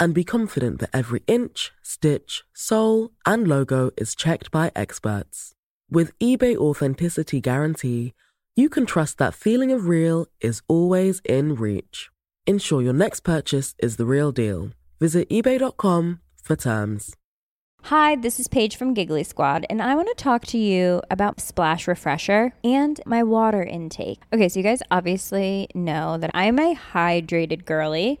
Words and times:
and 0.00 0.14
be 0.14 0.24
confident 0.24 0.80
that 0.80 0.90
every 0.92 1.22
inch, 1.26 1.72
stitch, 1.82 2.44
sole, 2.52 3.10
and 3.26 3.46
logo 3.46 3.90
is 3.96 4.14
checked 4.14 4.50
by 4.50 4.70
experts. 4.74 5.54
With 5.90 6.18
eBay 6.18 6.56
Authenticity 6.56 7.40
Guarantee, 7.40 8.14
you 8.56 8.68
can 8.68 8.86
trust 8.86 9.18
that 9.18 9.34
feeling 9.34 9.72
of 9.72 9.86
real 9.86 10.26
is 10.40 10.62
always 10.68 11.20
in 11.24 11.54
reach. 11.54 12.10
Ensure 12.46 12.82
your 12.82 12.92
next 12.92 13.20
purchase 13.20 13.74
is 13.78 13.96
the 13.96 14.06
real 14.06 14.32
deal. 14.32 14.70
Visit 15.00 15.28
eBay.com 15.28 16.20
for 16.42 16.56
terms. 16.56 17.14
Hi, 17.84 18.16
this 18.16 18.40
is 18.40 18.48
Paige 18.48 18.76
from 18.76 18.92
Giggly 18.92 19.22
Squad, 19.22 19.64
and 19.70 19.80
I 19.80 19.94
want 19.94 20.08
to 20.08 20.22
talk 20.22 20.44
to 20.46 20.58
you 20.58 21.00
about 21.10 21.40
Splash 21.40 21.86
Refresher 21.86 22.52
and 22.64 23.00
my 23.06 23.22
water 23.22 23.62
intake. 23.62 24.20
Okay, 24.32 24.48
so 24.48 24.58
you 24.58 24.64
guys 24.64 24.82
obviously 24.90 25.68
know 25.74 26.18
that 26.18 26.30
I'm 26.34 26.58
a 26.58 26.74
hydrated 26.74 27.64
girly, 27.64 28.20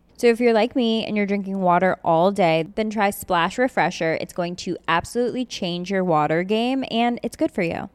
So 0.21 0.27
if 0.27 0.39
you're 0.39 0.53
like 0.53 0.75
me 0.75 1.03
and 1.03 1.17
you're 1.17 1.25
drinking 1.25 1.61
water 1.61 1.97
all 2.03 2.31
day, 2.31 2.67
then 2.75 2.91
try 2.91 3.09
Splash 3.09 3.57
Refresher. 3.57 4.19
It's 4.21 4.33
going 4.33 4.55
to 4.57 4.77
absolutely 4.87 5.45
change 5.45 5.89
your 5.89 6.03
water 6.03 6.43
game 6.43 6.85
and 6.91 7.19
it's 7.23 7.35
good 7.35 7.51
for 7.51 7.63
you. 7.63 7.89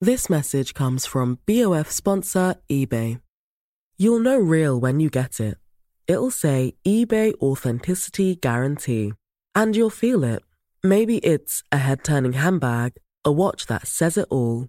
This 0.00 0.30
message 0.30 0.72
comes 0.72 1.04
from 1.04 1.40
BOF 1.46 1.90
sponsor 1.90 2.54
eBay. 2.70 3.20
You'll 3.98 4.20
know 4.20 4.38
real 4.38 4.78
when 4.78 5.00
you 5.00 5.10
get 5.10 5.40
it. 5.40 5.58
It'll 6.06 6.30
say 6.30 6.74
eBay 6.86 7.34
Authenticity 7.42 8.36
Guarantee. 8.36 9.14
And 9.56 9.74
you'll 9.74 9.90
feel 9.90 10.22
it. 10.22 10.44
Maybe 10.84 11.18
it's 11.18 11.64
a 11.72 11.78
head 11.78 12.04
turning 12.04 12.34
handbag, 12.34 12.92
a 13.24 13.32
watch 13.32 13.66
that 13.66 13.88
says 13.88 14.16
it 14.16 14.28
all, 14.30 14.68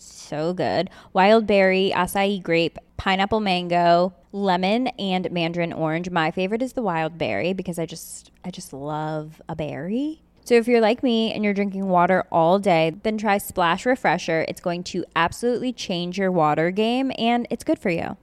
so 0.00 0.52
good 0.52 0.90
wild 1.12 1.46
berry, 1.46 1.92
acai 1.94 2.42
grape, 2.42 2.78
pineapple 2.96 3.40
mango, 3.40 4.12
lemon, 4.32 4.88
and 4.98 5.30
mandarin 5.30 5.72
orange. 5.72 6.10
My 6.10 6.30
favorite 6.30 6.62
is 6.62 6.72
the 6.72 6.82
wild 6.82 7.18
berry 7.18 7.52
because 7.52 7.78
I 7.78 7.86
just 7.86 8.30
I 8.44 8.50
just 8.50 8.72
love 8.72 9.40
a 9.48 9.56
berry. 9.56 10.22
So 10.44 10.54
if 10.54 10.66
you're 10.66 10.80
like 10.80 11.02
me 11.02 11.32
and 11.32 11.44
you're 11.44 11.54
drinking 11.54 11.86
water 11.88 12.24
all 12.32 12.58
day, 12.58 12.92
then 13.02 13.18
try 13.18 13.38
Splash 13.38 13.86
Refresher. 13.86 14.44
It's 14.48 14.60
going 14.60 14.82
to 14.84 15.04
absolutely 15.14 15.72
change 15.72 16.18
your 16.18 16.32
water 16.32 16.70
game 16.70 17.12
and 17.18 17.46
it's 17.50 17.62
good 17.62 17.78
for 17.78 17.90
you. 17.90 18.16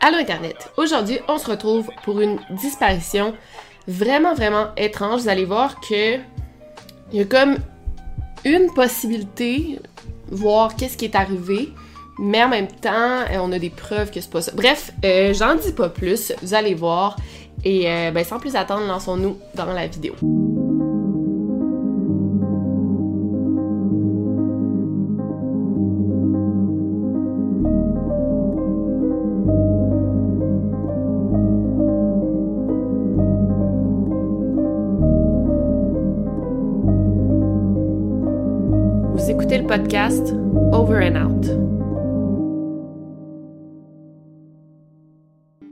Allô 0.00 0.18
Internet! 0.20 0.70
Aujourd'hui, 0.76 1.18
on 1.28 1.38
se 1.38 1.50
retrouve 1.50 1.88
pour 2.04 2.20
une 2.20 2.38
disparition 2.60 3.36
vraiment, 3.88 4.34
vraiment 4.34 4.74
étrange. 4.76 5.22
Vous 5.22 5.28
allez 5.28 5.46
voir 5.46 5.80
que 5.80 6.20
il 7.12 7.18
y 7.18 7.20
a 7.20 7.24
comme 7.24 7.58
une 8.44 8.72
possibilité, 8.74 9.78
voir 10.30 10.76
qu'est-ce 10.76 10.96
qui 10.96 11.06
est 11.06 11.14
arrivé, 11.14 11.72
mais 12.18 12.42
en 12.42 12.48
même 12.48 12.68
temps, 12.68 12.90
euh, 13.30 13.38
on 13.40 13.50
a 13.52 13.58
des 13.58 13.70
preuves 13.70 14.10
que 14.10 14.20
c'est 14.20 14.30
pas. 14.30 14.40
Bref, 14.54 14.92
euh, 15.04 15.34
j'en 15.34 15.56
dis 15.56 15.72
pas 15.72 15.88
plus, 15.88 16.32
vous 16.42 16.54
allez 16.54 16.74
voir. 16.74 17.16
Et 17.64 17.90
euh, 17.90 18.10
ben, 18.10 18.24
sans 18.24 18.38
plus 18.38 18.56
attendre, 18.56 18.86
lançons-nous 18.86 19.38
dans 19.54 19.66
la 19.66 19.86
vidéo. 19.86 20.14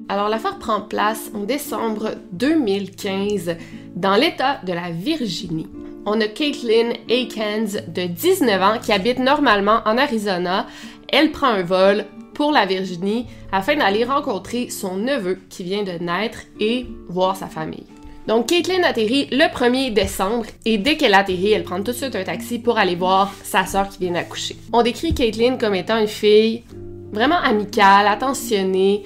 Alors 0.09 0.29
l'affaire 0.29 0.59
prend 0.59 0.81
place 0.81 1.31
en 1.35 1.45
décembre 1.45 2.17
2015 2.33 3.57
dans 3.95 4.17
l'État 4.17 4.59
de 4.67 4.73
la 4.73 4.91
Virginie. 4.91 5.69
On 6.05 6.21
a 6.21 6.27
Caitlin 6.27 6.95
Akins 7.09 7.81
de 7.87 8.07
19 8.07 8.63
ans 8.63 8.79
qui 8.83 8.91
habite 8.91 9.21
normalement 9.21 9.83
en 9.85 9.97
Arizona. 9.97 10.67
Elle 11.09 11.31
prend 11.31 11.47
un 11.47 11.63
vol 11.63 12.05
pour 12.35 12.51
la 12.51 12.67
Virginie 12.67 13.27
afin 13.53 13.77
d'aller 13.77 14.03
rencontrer 14.03 14.69
son 14.69 14.97
neveu 14.97 15.39
qui 15.49 15.63
vient 15.63 15.85
de 15.85 16.03
naître 16.03 16.41
et 16.59 16.89
voir 17.09 17.37
sa 17.37 17.47
famille. 17.47 17.92
Donc, 18.27 18.49
Caitlin 18.49 18.83
atterrit 18.85 19.29
le 19.33 19.53
1er 19.53 19.93
décembre 19.93 20.47
et 20.65 20.79
dès 20.79 20.97
qu'elle 20.97 21.15
atterrit, 21.15 21.53
elle 21.53 21.65
prend 21.65 21.79
tout 21.79 21.91
de 21.91 21.97
suite 21.97 22.15
un 22.15 22.23
taxi 22.23 22.59
pour 22.59 22.79
aller 22.79 22.95
voir 22.95 23.33
sa 23.43 23.67
sœur 23.67 23.89
qui 23.89 23.99
vient 23.99 24.13
d'accoucher. 24.13 24.57
On 24.73 24.83
décrit 24.83 25.13
Caitlin 25.13 25.57
comme 25.57 25.75
étant 25.75 25.99
une 25.99 26.07
fille 26.07 26.63
vraiment 27.13 27.41
amicale, 27.41 28.07
attentionnée, 28.07 29.03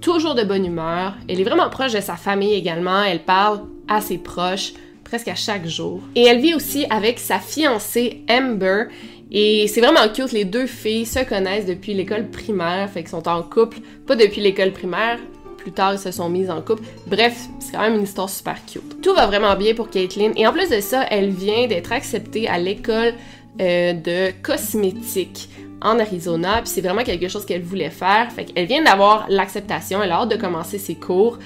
toujours 0.00 0.34
de 0.34 0.42
bonne 0.42 0.66
humeur. 0.66 1.14
Elle 1.28 1.40
est 1.40 1.44
vraiment 1.44 1.70
proche 1.70 1.92
de 1.92 2.00
sa 2.00 2.16
famille 2.16 2.54
également. 2.54 3.02
Elle 3.02 3.22
parle 3.22 3.60
à 3.88 4.00
ses 4.00 4.18
proches 4.18 4.72
presque 5.04 5.28
à 5.28 5.36
chaque 5.36 5.66
jour. 5.66 6.00
Et 6.16 6.24
elle 6.24 6.40
vit 6.40 6.54
aussi 6.54 6.84
avec 6.90 7.18
sa 7.18 7.38
fiancée 7.38 8.24
Amber. 8.28 8.86
Et 9.30 9.66
c'est 9.68 9.80
vraiment 9.80 10.08
cute, 10.12 10.32
les 10.32 10.44
deux 10.44 10.66
filles 10.66 11.06
se 11.06 11.24
connaissent 11.24 11.66
depuis 11.66 11.94
l'école 11.94 12.28
primaire, 12.28 12.88
fait 12.90 13.00
qu'ils 13.00 13.10
sont 13.10 13.26
en 13.28 13.42
couple, 13.42 13.78
pas 14.06 14.14
depuis 14.14 14.40
l'école 14.40 14.72
primaire, 14.72 15.18
plus 15.66 15.72
tard, 15.72 15.94
ils 15.94 15.98
se 15.98 16.12
sont 16.12 16.28
mis 16.28 16.48
en 16.48 16.62
couple. 16.62 16.84
Bref, 17.08 17.48
c'est 17.58 17.72
quand 17.72 17.80
même 17.80 17.96
une 17.96 18.04
histoire 18.04 18.30
super 18.30 18.54
cute. 18.64 19.02
Tout 19.02 19.12
va 19.14 19.26
vraiment 19.26 19.56
bien 19.56 19.74
pour 19.74 19.90
Caitlyn. 19.90 20.30
Et 20.36 20.46
en 20.46 20.52
plus 20.52 20.70
de 20.70 20.78
ça, 20.80 21.04
elle 21.10 21.30
vient 21.30 21.66
d'être 21.66 21.90
acceptée 21.90 22.46
à 22.46 22.56
l'école 22.56 23.14
euh, 23.60 23.92
de 23.92 24.30
cosmétique 24.44 25.48
en 25.82 25.98
Arizona. 25.98 26.58
Puis 26.62 26.68
c'est 26.68 26.82
vraiment 26.82 27.02
quelque 27.02 27.26
chose 27.26 27.44
qu'elle 27.44 27.62
voulait 27.62 27.90
faire. 27.90 28.30
Fait 28.30 28.44
qu'elle 28.44 28.66
vient 28.66 28.84
d'avoir 28.84 29.26
l'acceptation. 29.28 30.00
Elle 30.00 30.12
a 30.12 30.20
hâte 30.20 30.28
de 30.28 30.36
commencer 30.36 30.78
ses 30.78 30.94
cours. 30.94 31.40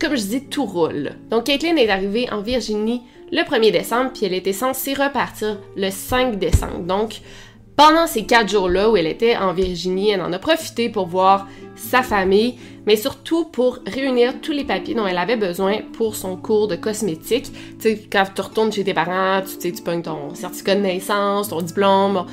Comme 0.00 0.16
je 0.16 0.24
dis, 0.24 0.44
tout 0.46 0.64
roule. 0.64 1.12
Donc 1.30 1.44
Caitlyn 1.44 1.76
est 1.76 1.88
arrivée 1.88 2.28
en 2.32 2.40
Virginie 2.40 3.02
le 3.30 3.42
1er 3.42 3.70
décembre, 3.70 4.10
puis 4.14 4.26
elle 4.26 4.34
était 4.34 4.52
censée 4.52 4.94
repartir 4.94 5.58
le 5.76 5.90
5 5.90 6.40
décembre. 6.40 6.80
Donc, 6.80 7.20
pendant 7.76 8.06
ces 8.06 8.24
quatre 8.24 8.48
jours-là 8.48 8.90
où 8.90 8.96
elle 8.96 9.06
était 9.06 9.36
en 9.36 9.52
Virginie, 9.52 10.10
elle 10.10 10.22
en 10.22 10.32
a 10.32 10.38
profité 10.38 10.88
pour 10.88 11.06
voir 11.06 11.46
sa 11.76 12.02
famille, 12.02 12.54
mais 12.86 12.96
surtout 12.96 13.44
pour 13.44 13.80
réunir 13.86 14.40
tous 14.40 14.52
les 14.52 14.64
papiers 14.64 14.94
dont 14.94 15.06
elle 15.06 15.18
avait 15.18 15.36
besoin 15.36 15.80
pour 15.92 16.16
son 16.16 16.36
cours 16.36 16.68
de 16.68 16.76
cosmétique. 16.76 17.52
Tu 17.78 17.80
sais, 17.80 18.02
quand 18.10 18.24
tu 18.34 18.40
retournes 18.40 18.72
chez 18.72 18.82
tes 18.82 18.94
parents, 18.94 19.42
tu 19.42 19.72
tu 19.72 19.82
pognes 19.82 20.02
ton 20.02 20.34
certificat 20.34 20.76
de 20.76 20.80
naissance, 20.80 21.50
ton 21.50 21.60
diplôme. 21.60 22.24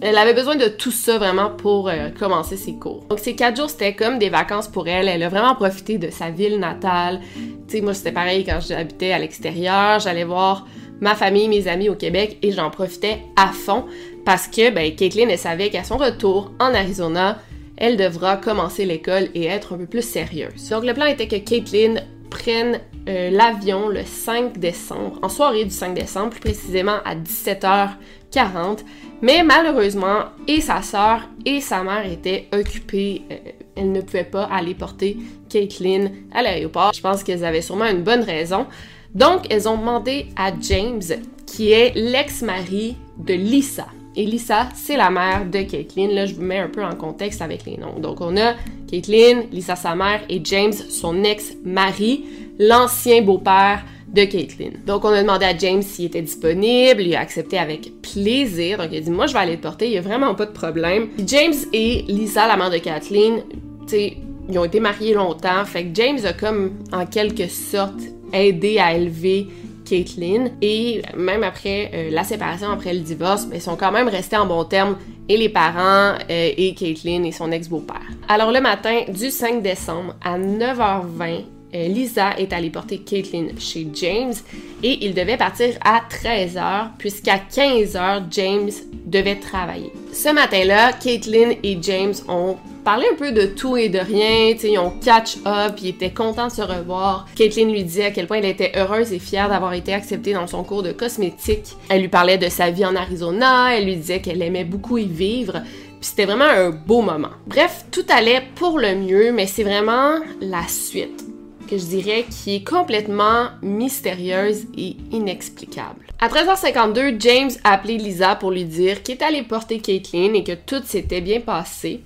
elle 0.00 0.18
avait 0.18 0.34
besoin 0.34 0.56
de 0.56 0.66
tout 0.66 0.90
ça 0.90 1.18
vraiment 1.18 1.50
pour 1.50 1.88
euh, 1.88 2.08
commencer 2.10 2.56
ses 2.56 2.74
cours. 2.74 3.04
Donc 3.08 3.20
ces 3.20 3.36
quatre 3.36 3.56
jours, 3.56 3.70
c'était 3.70 3.94
comme 3.94 4.18
des 4.18 4.28
vacances 4.28 4.66
pour 4.66 4.88
elle. 4.88 5.08
Elle 5.08 5.22
a 5.22 5.28
vraiment 5.28 5.54
profité 5.54 5.98
de 5.98 6.10
sa 6.10 6.30
ville 6.30 6.58
natale. 6.58 7.20
Tu 7.68 7.76
sais, 7.76 7.80
moi, 7.80 7.94
c'était 7.94 8.12
pareil 8.12 8.44
quand 8.44 8.58
j'habitais 8.60 9.12
à 9.12 9.20
l'extérieur. 9.20 10.00
J'allais 10.00 10.24
voir 10.24 10.66
ma 11.00 11.14
famille, 11.14 11.48
mes 11.48 11.66
amis 11.66 11.88
au 11.88 11.94
Québec 11.94 12.38
et 12.42 12.52
j'en 12.52 12.70
profitais 12.70 13.22
à 13.36 13.48
fond 13.48 13.86
parce 14.30 14.46
que 14.46 14.70
ben, 14.70 14.94
Caitlin, 14.94 15.36
savait 15.36 15.70
qu'à 15.70 15.82
son 15.82 15.96
retour 15.96 16.52
en 16.60 16.72
Arizona, 16.72 17.40
elle 17.76 17.96
devra 17.96 18.36
commencer 18.36 18.84
l'école 18.84 19.28
et 19.34 19.46
être 19.46 19.74
un 19.74 19.78
peu 19.78 19.86
plus 19.86 20.08
sérieuse. 20.08 20.68
Donc 20.70 20.84
le 20.84 20.94
plan 20.94 21.06
était 21.06 21.26
que 21.26 21.34
Caitlin 21.34 21.96
prenne 22.30 22.78
euh, 23.08 23.30
l'avion 23.30 23.88
le 23.88 24.04
5 24.04 24.56
décembre, 24.56 25.18
en 25.22 25.28
soirée 25.28 25.64
du 25.64 25.72
5 25.72 25.94
décembre, 25.94 26.30
plus 26.30 26.38
précisément 26.38 26.98
à 27.04 27.16
17h40. 27.16 28.84
Mais 29.20 29.42
malheureusement, 29.42 30.26
et 30.46 30.60
sa 30.60 30.80
sœur 30.80 31.22
et 31.44 31.60
sa 31.60 31.82
mère 31.82 32.06
étaient 32.06 32.46
occupées. 32.52 33.22
Euh, 33.32 33.36
elles 33.74 33.90
ne 33.90 34.00
pouvaient 34.00 34.22
pas 34.22 34.44
aller 34.44 34.74
porter 34.76 35.16
Caitlin 35.48 36.06
à 36.32 36.42
l'aéroport. 36.42 36.92
Je 36.92 37.00
pense 37.00 37.24
qu'elles 37.24 37.44
avaient 37.44 37.62
sûrement 37.62 37.86
une 37.86 38.04
bonne 38.04 38.22
raison. 38.22 38.68
Donc, 39.12 39.46
elles 39.50 39.68
ont 39.68 39.76
demandé 39.76 40.26
à 40.36 40.52
James, 40.60 41.02
qui 41.46 41.72
est 41.72 41.96
l'ex-mari 41.96 42.96
de 43.18 43.34
Lisa. 43.34 43.88
Et 44.16 44.24
Lisa, 44.24 44.68
c'est 44.74 44.96
la 44.96 45.10
mère 45.10 45.46
de 45.46 45.62
Caitlin. 45.62 46.08
Là, 46.08 46.26
je 46.26 46.34
vous 46.34 46.42
mets 46.42 46.58
un 46.58 46.68
peu 46.68 46.84
en 46.84 46.94
contexte 46.94 47.42
avec 47.42 47.64
les 47.64 47.76
noms. 47.76 47.98
Donc, 48.00 48.20
on 48.20 48.36
a 48.36 48.54
Caitlin, 48.90 49.44
Lisa, 49.52 49.76
sa 49.76 49.94
mère, 49.94 50.22
et 50.28 50.40
James, 50.44 50.72
son 50.72 51.22
ex-mari, 51.22 52.24
l'ancien 52.58 53.22
beau-père 53.22 53.84
de 54.08 54.24
Caitlin. 54.24 54.70
Donc, 54.84 55.04
on 55.04 55.10
a 55.10 55.22
demandé 55.22 55.46
à 55.46 55.56
James 55.56 55.82
s'il 55.82 56.06
était 56.06 56.22
disponible. 56.22 57.02
Il 57.02 57.14
a 57.14 57.20
accepté 57.20 57.56
avec 57.56 57.92
plaisir. 58.02 58.78
Donc, 58.78 58.88
il 58.90 58.98
a 58.98 59.00
dit 59.00 59.10
Moi, 59.10 59.26
je 59.26 59.32
vais 59.32 59.38
aller 59.38 59.56
te 59.56 59.62
porter. 59.62 59.86
Il 59.86 59.92
n'y 59.92 59.98
a 59.98 60.02
vraiment 60.02 60.34
pas 60.34 60.46
de 60.46 60.52
problème. 60.52 61.08
James 61.24 61.54
et 61.72 62.02
Lisa, 62.08 62.48
la 62.48 62.56
mère 62.56 62.70
de 62.70 62.78
Caitlin, 62.78 63.42
tu 63.82 63.88
sais, 63.88 64.16
ils 64.48 64.58
ont 64.58 64.64
été 64.64 64.80
mariés 64.80 65.14
longtemps. 65.14 65.64
Fait 65.64 65.84
que 65.84 65.94
James 65.94 66.18
a 66.24 66.32
comme, 66.32 66.72
en 66.92 67.06
quelque 67.06 67.46
sorte, 67.46 68.00
aidé 68.32 68.78
à 68.78 68.96
élever 68.96 69.46
Caitlyn. 69.90 70.50
Et 70.62 71.02
même 71.16 71.42
après 71.42 71.90
euh, 71.92 72.10
la 72.10 72.22
séparation, 72.22 72.70
après 72.70 72.94
le 72.94 73.00
divorce, 73.00 73.46
ben, 73.46 73.56
ils 73.56 73.60
sont 73.60 73.76
quand 73.76 73.90
même 73.90 74.08
restés 74.08 74.36
en 74.36 74.46
bon 74.46 74.64
terme 74.64 74.96
et 75.28 75.36
les 75.36 75.48
parents 75.48 76.14
euh, 76.30 76.50
et 76.56 76.74
Caitlyn 76.74 77.24
et 77.24 77.32
son 77.32 77.50
ex-beau-père. 77.50 78.06
Alors 78.28 78.52
le 78.52 78.60
matin 78.60 79.02
du 79.08 79.30
5 79.30 79.62
décembre 79.62 80.14
à 80.22 80.38
9h20, 80.38 81.44
euh, 81.74 81.88
Lisa 81.88 82.38
est 82.38 82.52
allée 82.52 82.70
porter 82.70 82.98
Caitlyn 82.98 83.48
chez 83.58 83.88
James 83.94 84.34
et 84.82 85.04
il 85.04 85.12
devait 85.14 85.36
partir 85.36 85.74
à 85.84 86.02
13h 86.08 86.90
puisqu'à 86.98 87.38
15h, 87.38 88.24
James 88.30 88.70
devait 89.06 89.36
travailler. 89.36 89.92
Ce 90.12 90.32
matin-là, 90.32 90.92
Caitlyn 90.92 91.54
et 91.64 91.78
James 91.82 92.14
ont 92.28 92.56
parlé 92.84 93.06
un 93.12 93.16
peu 93.16 93.32
de 93.32 93.46
tout 93.46 93.76
et 93.76 93.88
de 93.88 93.98
rien, 93.98 94.54
ils 94.62 94.78
ont 94.78 94.90
catch 95.02 95.36
up, 95.46 95.74
ils 95.82 95.88
étaient 95.88 96.10
contents 96.10 96.48
de 96.48 96.52
se 96.52 96.62
revoir. 96.62 97.26
Caitlyn 97.34 97.70
lui 97.70 97.84
dit 97.84 98.02
à 98.02 98.10
quel 98.10 98.26
point 98.26 98.38
elle 98.38 98.46
était 98.46 98.72
heureuse 98.76 99.12
et 99.12 99.18
fière 99.18 99.48
d'avoir 99.48 99.74
été 99.74 99.92
acceptée 99.92 100.32
dans 100.32 100.46
son 100.46 100.64
cours 100.64 100.82
de 100.82 100.92
cosmétique. 100.92 101.76
Elle 101.88 102.02
lui 102.02 102.08
parlait 102.08 102.38
de 102.38 102.48
sa 102.48 102.70
vie 102.70 102.84
en 102.84 102.96
Arizona, 102.96 103.76
elle 103.76 103.84
lui 103.84 103.96
disait 103.96 104.20
qu'elle 104.20 104.42
aimait 104.42 104.64
beaucoup 104.64 104.98
y 104.98 105.06
vivre. 105.06 105.62
Puis 106.00 106.08
c'était 106.08 106.24
vraiment 106.24 106.44
un 106.44 106.70
beau 106.70 107.02
moment. 107.02 107.30
Bref, 107.46 107.84
tout 107.90 108.06
allait 108.08 108.42
pour 108.54 108.78
le 108.78 108.94
mieux, 108.94 109.32
mais 109.32 109.46
c'est 109.46 109.64
vraiment 109.64 110.18
la 110.40 110.66
suite 110.66 111.24
que 111.70 111.78
je 111.78 111.84
dirais 111.84 112.24
qui 112.28 112.56
est 112.56 112.64
complètement 112.68 113.48
mystérieuse 113.62 114.64
et 114.76 114.96
inexplicable. 115.12 116.06
À 116.18 116.28
13h52, 116.28 117.20
James 117.20 117.50
a 117.62 117.74
appelé 117.74 117.96
Lisa 117.96 118.34
pour 118.34 118.50
lui 118.50 118.64
dire 118.64 119.02
qu'il 119.02 119.16
est 119.16 119.22
allé 119.22 119.42
porter 119.42 119.78
Caitlyn 119.78 120.34
et 120.34 120.42
que 120.42 120.52
tout 120.52 120.82
s'était 120.84 121.20
bien 121.20 121.40
passé. 121.40 122.00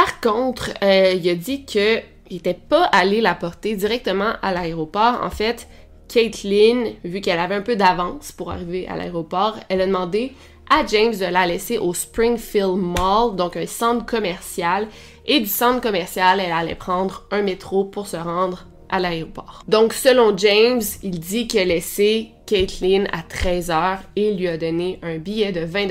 Par 0.00 0.18
contre, 0.20 0.70
euh, 0.82 1.12
il 1.14 1.28
a 1.28 1.34
dit 1.34 1.66
qu'il 1.66 2.02
n'était 2.30 2.54
pas 2.54 2.84
allé 2.84 3.20
la 3.20 3.34
porter 3.34 3.76
directement 3.76 4.32
à 4.40 4.54
l'aéroport. 4.54 5.20
En 5.22 5.28
fait, 5.28 5.68
Caitlyn, 6.08 6.92
vu 7.04 7.20
qu'elle 7.20 7.38
avait 7.38 7.56
un 7.56 7.60
peu 7.60 7.76
d'avance 7.76 8.32
pour 8.32 8.50
arriver 8.50 8.88
à 8.88 8.96
l'aéroport, 8.96 9.56
elle 9.68 9.82
a 9.82 9.86
demandé 9.86 10.32
à 10.70 10.86
James 10.86 11.14
de 11.14 11.26
la 11.26 11.46
laisser 11.46 11.76
au 11.76 11.92
Springfield 11.92 12.78
Mall, 12.78 13.36
donc 13.36 13.58
un 13.58 13.66
centre 13.66 14.06
commercial. 14.06 14.88
Et 15.26 15.38
du 15.38 15.46
centre 15.46 15.82
commercial, 15.82 16.40
elle 16.40 16.52
allait 16.52 16.74
prendre 16.74 17.24
un 17.30 17.42
métro 17.42 17.84
pour 17.84 18.06
se 18.06 18.16
rendre 18.16 18.68
à 18.88 19.00
l'aéroport. 19.00 19.64
Donc, 19.68 19.92
selon 19.92 20.34
James, 20.34 20.80
il 21.02 21.20
dit 21.20 21.46
qu'il 21.46 21.60
a 21.60 21.64
laissé 21.66 22.30
Caitlyn 22.46 23.04
à 23.12 23.20
13h 23.20 23.98
et 24.16 24.32
lui 24.32 24.48
a 24.48 24.56
donné 24.56 24.98
un 25.02 25.18
billet 25.18 25.52
de 25.52 25.60
20 25.60 25.88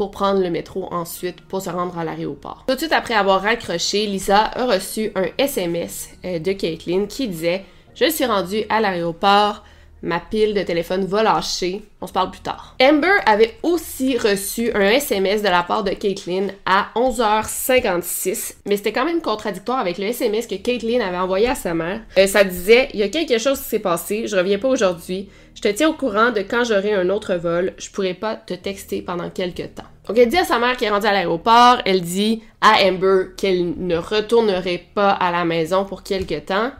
pour 0.00 0.10
prendre 0.10 0.40
le 0.40 0.48
métro 0.48 0.88
ensuite 0.94 1.42
pour 1.42 1.60
se 1.60 1.68
rendre 1.68 1.98
à 1.98 2.04
l'aéroport. 2.04 2.64
Tout 2.66 2.72
de 2.72 2.78
suite 2.78 2.92
après 2.94 3.12
avoir 3.12 3.42
raccroché, 3.42 4.06
Lisa 4.06 4.44
a 4.44 4.64
reçu 4.64 5.12
un 5.14 5.26
SMS 5.36 6.08
euh, 6.24 6.38
de 6.38 6.52
Caitlin 6.52 7.04
qui 7.04 7.28
disait 7.28 7.66
Je 7.94 8.08
suis 8.08 8.24
rendue 8.24 8.64
à 8.70 8.80
l'aéroport, 8.80 9.62
ma 10.02 10.20
pile 10.20 10.54
de 10.54 10.62
téléphone 10.62 11.04
va 11.04 11.22
lâcher, 11.22 11.82
on 12.00 12.06
se 12.06 12.12
parle 12.12 12.30
plus 12.30 12.40
tard. 12.40 12.76
Amber 12.82 13.18
avait 13.26 13.56
aussi 13.62 14.16
reçu 14.16 14.72
un 14.74 14.88
SMS 14.88 15.42
de 15.42 15.48
la 15.48 15.62
part 15.62 15.84
de 15.84 15.90
Caitlin 15.90 16.48
à 16.66 16.88
11h56, 16.96 18.54
mais 18.66 18.76
c'était 18.76 18.92
quand 18.92 19.04
même 19.04 19.20
contradictoire 19.20 19.78
avec 19.78 19.98
le 19.98 20.04
SMS 20.04 20.46
que 20.46 20.54
Caitlin 20.54 21.00
avait 21.00 21.18
envoyé 21.18 21.48
à 21.48 21.54
sa 21.54 21.74
mère. 21.74 22.00
Euh, 22.18 22.26
ça 22.26 22.44
disait 22.44 22.88
Il 22.94 23.00
y 23.00 23.02
a 23.02 23.08
quelque 23.08 23.38
chose 23.38 23.58
qui 23.60 23.68
s'est 23.68 23.78
passé, 23.78 24.26
je 24.26 24.36
reviens 24.36 24.58
pas 24.58 24.68
aujourd'hui. 24.68 25.28
Je 25.54 25.62
te 25.62 25.68
tiens 25.68 25.88
au 25.88 25.94
courant 25.94 26.30
de 26.30 26.40
quand 26.40 26.64
j'aurai 26.64 26.94
un 26.94 27.10
autre 27.10 27.34
vol. 27.34 27.74
Je 27.76 27.90
pourrai 27.90 28.14
pas 28.14 28.36
te 28.36 28.54
texter 28.54 29.02
pendant 29.02 29.28
quelques 29.30 29.74
temps. 29.74 29.84
Donc, 30.06 30.16
elle 30.16 30.28
dit 30.28 30.38
à 30.38 30.44
sa 30.44 30.58
mère 30.58 30.76
qu'elle 30.76 30.88
est 30.88 30.92
rendue 30.92 31.06
à 31.06 31.12
l'aéroport. 31.12 31.82
Elle 31.84 32.00
dit 32.00 32.42
à 32.60 32.84
Amber 32.84 33.34
qu'elle 33.36 33.74
ne 33.76 33.96
retournerait 33.96 34.84
pas 34.94 35.10
à 35.10 35.30
la 35.30 35.44
maison 35.44 35.84
pour 35.84 36.02
quelques 36.02 36.46
temps. 36.46 36.70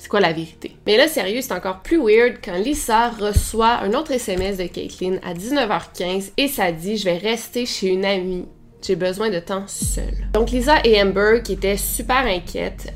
C'est 0.00 0.08
quoi 0.08 0.20
la 0.20 0.32
vérité? 0.32 0.76
Mais 0.86 0.96
là, 0.96 1.08
sérieux, 1.08 1.42
c'est 1.42 1.52
encore 1.52 1.82
plus 1.82 1.98
weird 1.98 2.38
quand 2.42 2.56
Lisa 2.56 3.10
reçoit 3.10 3.80
un 3.82 3.92
autre 3.92 4.12
SMS 4.12 4.56
de 4.56 4.64
Caitlin 4.64 5.18
à 5.22 5.34
19h15 5.34 6.32
et 6.38 6.48
ça 6.48 6.72
dit 6.72 6.96
Je 6.96 7.04
vais 7.04 7.18
rester 7.18 7.66
chez 7.66 7.88
une 7.88 8.06
amie. 8.06 8.46
J'ai 8.80 8.96
besoin 8.96 9.28
de 9.28 9.40
temps 9.40 9.66
seul. 9.66 10.14
Donc, 10.32 10.52
Lisa 10.52 10.76
et 10.84 11.02
Amber, 11.02 11.42
qui 11.44 11.52
étaient 11.52 11.76
super 11.76 12.24
inquiètes, 12.24 12.94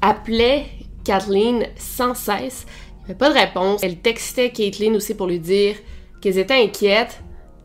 appelaient 0.00 0.64
Kathleen 1.04 1.66
sans 1.76 2.14
cesse 2.14 2.64
pas 3.14 3.28
de 3.28 3.38
réponse. 3.38 3.82
Elle 3.82 3.98
textait 3.98 4.50
Caitlin 4.50 4.94
aussi 4.94 5.14
pour 5.14 5.26
lui 5.26 5.38
dire 5.38 5.76
qu'elles 6.22 6.38
étaient 6.38 6.62
inquiètes. 6.62 7.20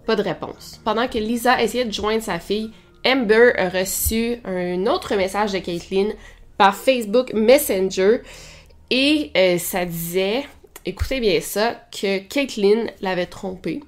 Pas 0.06 0.18
de 0.18 0.22
réponse. 0.22 0.82
Pendant 0.84 1.08
que 1.08 1.18
Lisa 1.18 1.64
essayait 1.64 1.86
de 1.86 1.94
joindre 1.94 2.24
sa 2.24 2.40
fille, 2.40 2.72
Amber 3.06 3.54
a 3.58 3.70
reçu 3.70 4.38
un 4.44 4.86
autre 4.88 5.16
message 5.16 5.54
de 5.54 5.60
Caitlin 5.60 6.10
par 6.58 6.76
Facebook 6.76 7.34
Messenger 7.34 8.20
et 8.92 9.32
euh, 9.36 9.58
ça 9.58 9.86
disait, 9.86 10.44
écoutez 10.86 11.20
bien 11.20 11.40
ça, 11.42 11.76
que 11.92 12.20
Caitlin 12.20 12.86
l'avait 13.02 13.26
trompée 13.26 13.80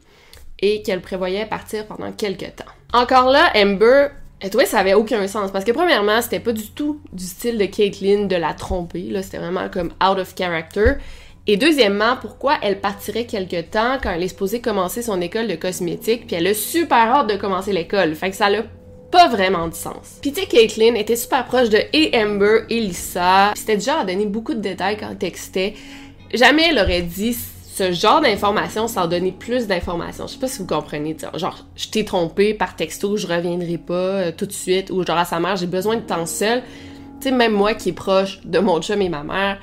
et 0.60 0.82
qu'elle 0.82 1.02
prévoyait 1.02 1.46
partir 1.46 1.86
pendant 1.86 2.12
quelques 2.12 2.56
temps. 2.56 2.72
Encore 2.94 3.30
là, 3.30 3.52
Amber 3.56 4.08
elle 4.44 4.50
trouvait 4.50 4.66
que 4.66 4.72
ça 4.72 4.80
avait 4.80 4.94
aucun 4.94 5.26
sens 5.28 5.52
parce 5.52 5.64
que 5.64 5.72
premièrement, 5.72 6.22
c'était 6.22 6.42
pas 6.42 6.52
du 6.52 6.70
tout 6.72 7.00
du 7.14 7.24
style 7.24 7.58
de 7.58 7.64
Caitlyn 7.64 8.26
de 8.26 8.36
la 8.36 8.54
tromper, 8.54 9.04
là, 9.04 9.22
c'était 9.22 9.38
vraiment 9.38 9.70
comme 9.70 9.94
out 10.04 10.20
of 10.20 10.36
character. 10.38 10.96
Et 11.48 11.56
deuxièmement, 11.56 12.18
pourquoi 12.20 12.58
elle 12.62 12.82
partirait 12.82 13.26
quelque 13.26 13.62
temps 13.62 13.98
quand 14.04 14.12
elle 14.12 14.24
est 14.24 14.28
supposée 14.28 14.60
commencer 14.60 15.02
son 15.02 15.22
école 15.22 15.48
de 15.48 15.56
cosmétique, 15.56 16.28
puis 16.28 16.36
elle 16.36 16.48
a 16.48 16.54
super 16.54 16.98
hâte 16.98 17.30
de 17.30 17.38
commencer 17.38 17.72
l'école. 17.72 18.16
Fait 18.16 18.32
que 18.32 18.36
ça 18.36 18.50
n'a 18.50 18.64
pas 19.14 19.28
vraiment 19.28 19.68
de 19.68 19.76
sens. 19.76 20.18
Puis 20.22 20.34
tu 20.34 20.42
sais, 20.42 20.48
Caitlyn 20.48 20.96
était 20.96 21.16
super 21.16 21.46
proche 21.46 21.70
de 21.70 21.78
et 21.94 22.12
Amber 22.18 22.62
et 22.72 22.80
Lisa. 22.80 23.54
C'était 23.56 23.76
déjà 23.76 24.00
à 24.00 24.06
donner 24.06 24.26
beaucoup 24.26 24.56
de 24.56 24.60
détails 24.60 24.98
quand 24.98 25.12
elle 25.12 25.20
textait. 25.20 25.76
Jamais 26.34 26.70
elle 26.72 26.80
aurait 26.80 27.04
dit 27.04 27.38
ce 27.76 27.92
genre 27.92 28.22
d'informations 28.22 28.88
sans 28.88 29.06
donner 29.06 29.32
plus 29.32 29.68
d'informations. 29.68 30.26
Je 30.26 30.34
sais 30.34 30.40
pas 30.40 30.48
si 30.48 30.58
vous 30.58 30.66
comprenez. 30.66 31.16
Genre, 31.36 31.64
je 31.76 31.90
t'ai 31.90 32.04
trompé 32.04 32.56
par 32.56 32.76
texto, 32.76 33.16
je 33.16 33.28
reviendrai 33.28 33.78
pas 33.78 33.94
euh, 33.94 34.32
tout 34.36 34.48
de 34.48 34.52
suite. 34.52 34.90
Ou 34.90 35.06
genre 35.06 35.20
à 35.20 35.26
sa 35.26 35.40
mère, 35.40 35.58
j'ai 35.58 35.68
besoin 35.68 35.98
de 35.98 36.02
temps 36.02 36.26
seul. 36.26 36.64
Tu 37.22 37.30
sais, 37.30 37.32
même 37.32 37.54
moi 37.54 37.76
qui 37.76 37.90
est 37.90 37.94
proche 37.94 38.42
de 38.46 38.58
mon 38.58 38.82
chum 38.82 39.00
et 39.00 39.10
ma 39.10 39.22
mère, 39.22 39.60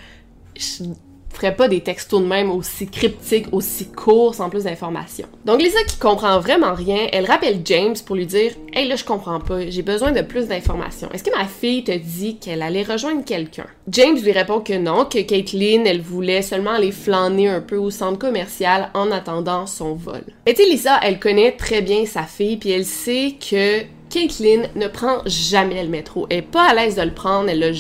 je 0.57 0.85
ferait 1.33 1.57
pas 1.57 1.69
des 1.69 1.81
textos 1.81 2.21
de 2.21 2.27
même 2.27 2.51
aussi 2.51 2.87
cryptiques, 2.87 3.47
aussi 3.53 3.89
courts, 3.89 4.35
sans 4.35 4.51
plus 4.51 4.65
d'informations. 4.65 5.29
Donc 5.45 5.63
Lisa 5.63 5.83
qui 5.85 5.97
comprend 5.97 6.39
vraiment 6.41 6.75
rien, 6.75 7.07
elle 7.13 7.25
rappelle 7.25 7.61
James 7.65 7.95
pour 8.05 8.17
lui 8.17 8.27
dire 8.27 8.53
«Hey 8.73 8.89
là, 8.89 8.97
je 8.97 9.05
comprends 9.05 9.41
pas, 9.41 9.69
j'ai 9.69 9.83
besoin 9.83 10.13
de 10.13 10.23
plus 10.23 10.49
d'informations. 10.49 11.09
Est-ce 11.13 11.25
que 11.25 11.37
ma 11.37 11.47
fille 11.47 11.85
te 11.85 11.97
dit 11.97 12.37
qu'elle 12.37 12.63
allait 12.63 12.83
rejoindre 12.83 13.25
quelqu'un?» 13.25 13.67
James 13.89 14.19
lui 14.19 14.33
répond 14.33 14.61
que 14.61 14.77
non, 14.77 15.05
que 15.05 15.21
Caitlin, 15.21 15.85
elle 15.87 16.03
voulait 16.03 16.43
seulement 16.43 16.73
aller 16.73 16.93
flâner 16.93 17.49
un 17.49 17.61
peu 17.61 17.77
au 17.77 17.91
centre 17.91 18.19
commercial 18.19 18.91
en 18.95 19.11
attendant 19.11 19.67
son 19.67 19.95
vol. 19.95 20.23
Et 20.47 20.55
tu 20.55 20.63
Lisa, 20.63 21.01
elle 21.03 21.19
connaît 21.19 21.53
très 21.53 21.81
bien 21.81 22.07
sa 22.07 22.25
fille, 22.25 22.57
puis 22.57 22.71
elle 22.71 22.85
sait 22.85 23.37
que 23.41 23.83
Caitlin 24.11 24.65
ne 24.75 24.89
prend 24.89 25.23
jamais 25.27 25.83
le 25.83 25.89
métro. 25.89 26.27
Elle 26.29 26.39
est 26.39 26.43
pas 26.43 26.71
à 26.71 26.75
l'aise 26.75 26.97
de 26.97 27.03
le 27.03 27.15
prendre, 27.15 27.49
elle 27.49 27.61
l'a 27.61 27.73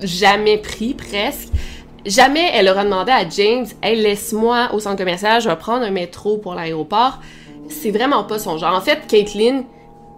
jamais 0.00 0.58
pris 0.58 0.94
presque. 0.94 1.48
Jamais 2.08 2.50
elle 2.54 2.70
aura 2.70 2.84
demandé 2.84 3.12
à 3.12 3.28
James 3.28 3.66
Hey, 3.82 4.00
laisse-moi 4.00 4.70
au 4.72 4.80
centre 4.80 4.96
commercial, 4.96 5.42
je 5.42 5.48
vais 5.48 5.56
prendre 5.56 5.84
un 5.84 5.90
métro 5.90 6.38
pour 6.38 6.54
l'aéroport. 6.54 7.20
C'est 7.68 7.90
vraiment 7.90 8.24
pas 8.24 8.38
son 8.38 8.56
genre. 8.56 8.74
En 8.74 8.80
fait, 8.80 9.06
Caitlin, 9.06 9.64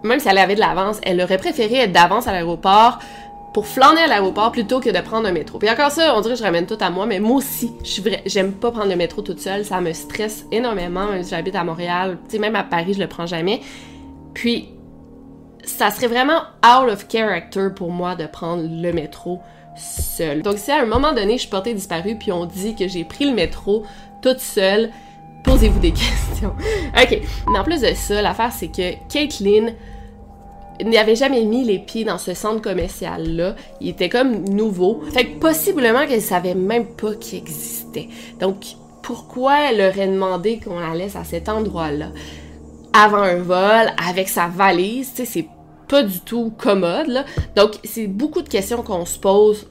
même 0.01 0.21
si 0.21 0.29
elle 0.29 0.37
avait 0.37 0.55
de 0.55 0.61
l'avance, 0.61 1.01
elle 1.03 1.21
aurait 1.21 1.37
préféré 1.37 1.79
être 1.79 1.91
d'avance 1.91 2.27
à 2.27 2.31
l'aéroport 2.31 2.99
pour 3.53 3.67
flâner 3.67 3.99
à 3.99 4.07
l'aéroport 4.07 4.53
plutôt 4.53 4.79
que 4.79 4.89
de 4.89 5.01
prendre 5.01 5.27
un 5.27 5.33
métro. 5.33 5.59
Puis 5.59 5.69
encore 5.69 5.91
ça, 5.91 6.15
on 6.15 6.21
dirait 6.21 6.35
que 6.35 6.39
je 6.39 6.45
ramène 6.45 6.65
tout 6.65 6.77
à 6.79 6.89
moi, 6.89 7.05
mais 7.05 7.19
moi 7.19 7.35
aussi, 7.35 7.73
j'aime 8.25 8.53
pas 8.53 8.71
prendre 8.71 8.89
le 8.89 8.95
métro 8.95 9.21
toute 9.21 9.41
seule, 9.41 9.65
ça 9.65 9.81
me 9.81 9.91
stresse 9.91 10.45
énormément, 10.49 11.07
même 11.07 11.23
si 11.23 11.31
j'habite 11.31 11.55
à 11.55 11.65
Montréal, 11.65 12.17
même 12.39 12.55
à 12.55 12.63
Paris, 12.63 12.93
je 12.93 12.99
le 12.99 13.07
prends 13.07 13.25
jamais. 13.25 13.59
Puis, 14.33 14.69
ça 15.65 15.91
serait 15.91 16.07
vraiment 16.07 16.39
out 16.65 16.89
of 16.89 17.07
character 17.11 17.67
pour 17.75 17.91
moi 17.91 18.15
de 18.15 18.27
prendre 18.27 18.63
le 18.63 18.93
métro 18.93 19.41
seule. 19.75 20.41
Donc 20.41 20.57
si 20.57 20.71
à 20.71 20.81
un 20.81 20.85
moment 20.85 21.13
donné 21.13 21.33
je 21.33 21.41
suis 21.41 21.49
portée 21.49 21.73
disparue 21.73 22.15
puis 22.15 22.31
on 22.31 22.45
dit 22.45 22.75
que 22.75 22.87
j'ai 22.87 23.03
pris 23.03 23.25
le 23.25 23.33
métro 23.33 23.83
toute 24.21 24.39
seule, 24.39 24.91
posez-vous 25.43 25.79
des 25.79 25.91
questions. 25.91 26.53
ok. 26.95 27.21
Mais 27.51 27.59
en 27.59 27.63
plus 27.63 27.81
de 27.81 27.93
ça, 27.93 28.21
l'affaire 28.21 28.51
c'est 28.51 28.67
que 28.67 28.93
Caitlyn 29.09 29.73
n'avait 30.83 31.15
jamais 31.15 31.43
mis 31.43 31.63
les 31.63 31.79
pieds 31.79 32.03
dans 32.03 32.17
ce 32.17 32.33
centre 32.33 32.61
commercial-là. 32.61 33.55
Il 33.79 33.89
était 33.89 34.09
comme 34.09 34.49
nouveau. 34.49 35.01
Fait 35.13 35.25
que 35.25 35.39
possiblement 35.39 36.07
qu'elle 36.07 36.21
savait 36.21 36.55
même 36.55 36.85
pas 36.85 37.13
qu'il 37.15 37.39
existait. 37.39 38.09
Donc, 38.39 38.65
pourquoi 39.01 39.69
elle 39.69 39.81
aurait 39.81 40.07
demandé 40.07 40.59
qu'on 40.59 40.79
la 40.79 40.95
laisse 40.95 41.15
à 41.15 41.23
cet 41.23 41.49
endroit-là? 41.49 42.07
Avant 42.93 43.21
un 43.21 43.37
vol, 43.37 43.91
avec 44.05 44.29
sa 44.29 44.47
valise, 44.47 45.11
tu 45.13 45.25
sais, 45.25 45.25
c'est 45.25 45.47
du 45.99 46.19
tout 46.21 46.53
commode. 46.57 47.25
Donc, 47.55 47.73
c'est 47.83 48.07
beaucoup 48.07 48.41
de 48.41 48.49
questions 48.49 48.81
qu'on 48.81 49.05
se 49.05 49.19
pose 49.19 49.67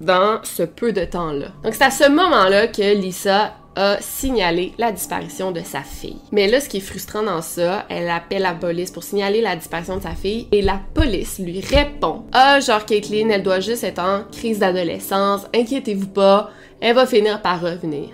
dans 0.00 0.40
ce 0.42 0.62
peu 0.62 0.92
de 0.92 1.04
temps-là. 1.04 1.48
Donc, 1.62 1.74
c'est 1.74 1.84
à 1.84 1.90
ce 1.90 2.08
moment-là 2.08 2.68
que 2.68 2.94
Lisa 2.94 3.52
a 3.76 3.96
signalé 4.00 4.72
la 4.78 4.92
disparition 4.92 5.50
de 5.50 5.60
sa 5.60 5.80
fille. 5.80 6.18
Mais 6.32 6.46
là, 6.46 6.60
ce 6.60 6.68
qui 6.68 6.76
est 6.78 6.80
frustrant 6.80 7.22
dans 7.22 7.42
ça, 7.42 7.86
elle 7.88 8.08
appelle 8.08 8.42
la 8.42 8.54
police 8.54 8.90
pour 8.90 9.02
signaler 9.02 9.40
la 9.40 9.56
disparition 9.56 9.96
de 9.96 10.02
sa 10.02 10.14
fille 10.14 10.46
et 10.52 10.62
la 10.62 10.80
police 10.94 11.38
lui 11.38 11.60
répond 11.60 12.22
Ah, 12.32 12.60
genre 12.60 12.84
Caitlyn, 12.84 13.30
elle 13.30 13.42
doit 13.42 13.60
juste 13.60 13.84
être 13.84 13.98
en 13.98 14.22
crise 14.30 14.60
d'adolescence, 14.60 15.42
inquiétez-vous 15.54 16.08
pas, 16.08 16.50
elle 16.80 16.94
va 16.94 17.06
finir 17.06 17.42
par 17.42 17.60
revenir. 17.60 18.10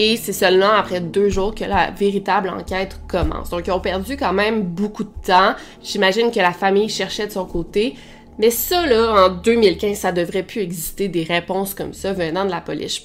Et 0.00 0.16
c'est 0.16 0.32
seulement 0.32 0.70
après 0.70 1.00
deux 1.00 1.28
jours 1.28 1.56
que 1.56 1.64
la 1.64 1.90
véritable 1.90 2.48
enquête 2.50 3.00
commence. 3.08 3.50
Donc, 3.50 3.66
ils 3.66 3.72
ont 3.72 3.80
perdu 3.80 4.16
quand 4.16 4.32
même 4.32 4.62
beaucoup 4.62 5.02
de 5.02 5.12
temps. 5.26 5.54
J'imagine 5.82 6.30
que 6.30 6.38
la 6.38 6.52
famille 6.52 6.88
cherchait 6.88 7.26
de 7.26 7.32
son 7.32 7.44
côté. 7.44 7.96
Mais 8.38 8.50
ça, 8.50 8.86
là, 8.86 9.26
en 9.26 9.28
2015, 9.30 9.98
ça 9.98 10.12
devrait 10.12 10.44
plus 10.44 10.60
exister 10.60 11.08
des 11.08 11.24
réponses 11.24 11.74
comme 11.74 11.92
ça 11.92 12.12
venant 12.12 12.44
de 12.44 12.50
la 12.50 12.60
police. 12.60 12.98
Je 12.98 13.02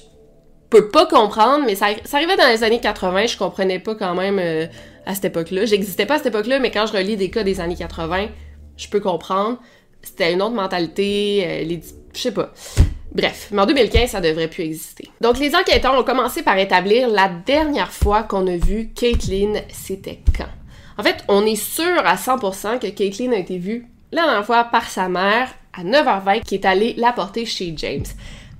peux 0.70 0.88
pas 0.88 1.06
comprendre, 1.06 1.64
mais 1.66 1.74
ça, 1.74 1.86
arrivait 2.12 2.36
dans 2.36 2.48
les 2.48 2.62
années 2.62 2.80
80, 2.80 3.26
je 3.26 3.38
comprenais 3.38 3.80
pas 3.80 3.96
quand 3.96 4.14
même 4.14 4.38
euh, 4.38 4.66
à 5.04 5.16
cette 5.16 5.24
époque-là. 5.24 5.64
J'existais 5.66 6.06
pas 6.06 6.14
à 6.14 6.18
cette 6.18 6.28
époque-là, 6.28 6.60
mais 6.60 6.70
quand 6.70 6.86
je 6.86 6.92
relis 6.92 7.16
des 7.16 7.30
cas 7.30 7.42
des 7.42 7.60
années 7.60 7.74
80, 7.74 8.28
je 8.76 8.88
peux 8.88 9.00
comprendre. 9.00 9.58
C'était 10.02 10.32
une 10.32 10.42
autre 10.42 10.54
mentalité, 10.54 11.44
euh, 11.44 11.64
les... 11.64 11.80
je 12.14 12.20
sais 12.20 12.32
pas. 12.32 12.52
Bref, 13.14 13.48
mais 13.52 13.62
en 13.62 13.66
2015, 13.66 14.10
ça 14.10 14.20
devrait 14.20 14.48
plus 14.48 14.64
exister. 14.64 15.08
Donc, 15.20 15.38
les 15.38 15.54
enquêteurs 15.54 15.98
ont 15.98 16.02
commencé 16.02 16.42
par 16.42 16.58
établir 16.58 17.08
la 17.08 17.28
dernière 17.28 17.92
fois 17.92 18.24
qu'on 18.24 18.46
a 18.48 18.56
vu 18.56 18.90
Caitlyn, 18.94 19.60
c'était 19.68 20.20
quand? 20.36 20.48
En 20.98 21.02
fait, 21.02 21.24
on 21.28 21.46
est 21.46 21.56
sûr 21.56 21.98
à 22.04 22.16
100% 22.16 22.80
que 22.80 22.88
Caitlyn 22.88 23.32
a 23.32 23.38
été 23.38 23.58
vue 23.58 23.86
la 24.12 24.22
dernière 24.22 24.46
fois 24.46 24.64
par 24.64 24.88
sa 24.88 25.08
mère 25.08 25.54
à 25.72 25.82
9h20 25.82 26.42
qui 26.42 26.54
est 26.54 26.64
allée 26.64 26.94
la 26.96 27.12
porter 27.12 27.46
chez 27.46 27.72
James. 27.76 28.04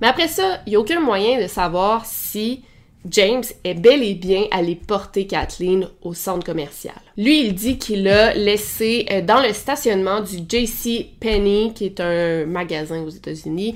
Mais 0.01 0.07
après 0.07 0.27
ça, 0.27 0.59
il 0.65 0.71
n'y 0.71 0.75
a 0.75 0.79
aucun 0.79 0.99
moyen 0.99 1.41
de 1.41 1.47
savoir 1.47 2.05
si 2.05 2.63
James 3.09 3.43
est 3.63 3.75
bel 3.75 4.03
et 4.03 4.15
bien 4.15 4.45
allé 4.51 4.75
porter 4.75 5.27
Kathleen 5.27 5.87
au 6.01 6.13
centre 6.13 6.45
commercial. 6.45 6.95
Lui, 7.17 7.45
il 7.45 7.53
dit 7.53 7.77
qu'il 7.77 8.03
l'a 8.03 8.33
laissé 8.33 9.05
euh, 9.11 9.21
dans 9.21 9.41
le 9.41 9.53
stationnement 9.53 10.21
du 10.21 10.37
JC 10.37 11.05
Penney, 11.19 11.71
qui 11.73 11.85
est 11.85 11.99
un 11.99 12.45
magasin 12.45 13.01
aux 13.03 13.09
États-Unis, 13.09 13.75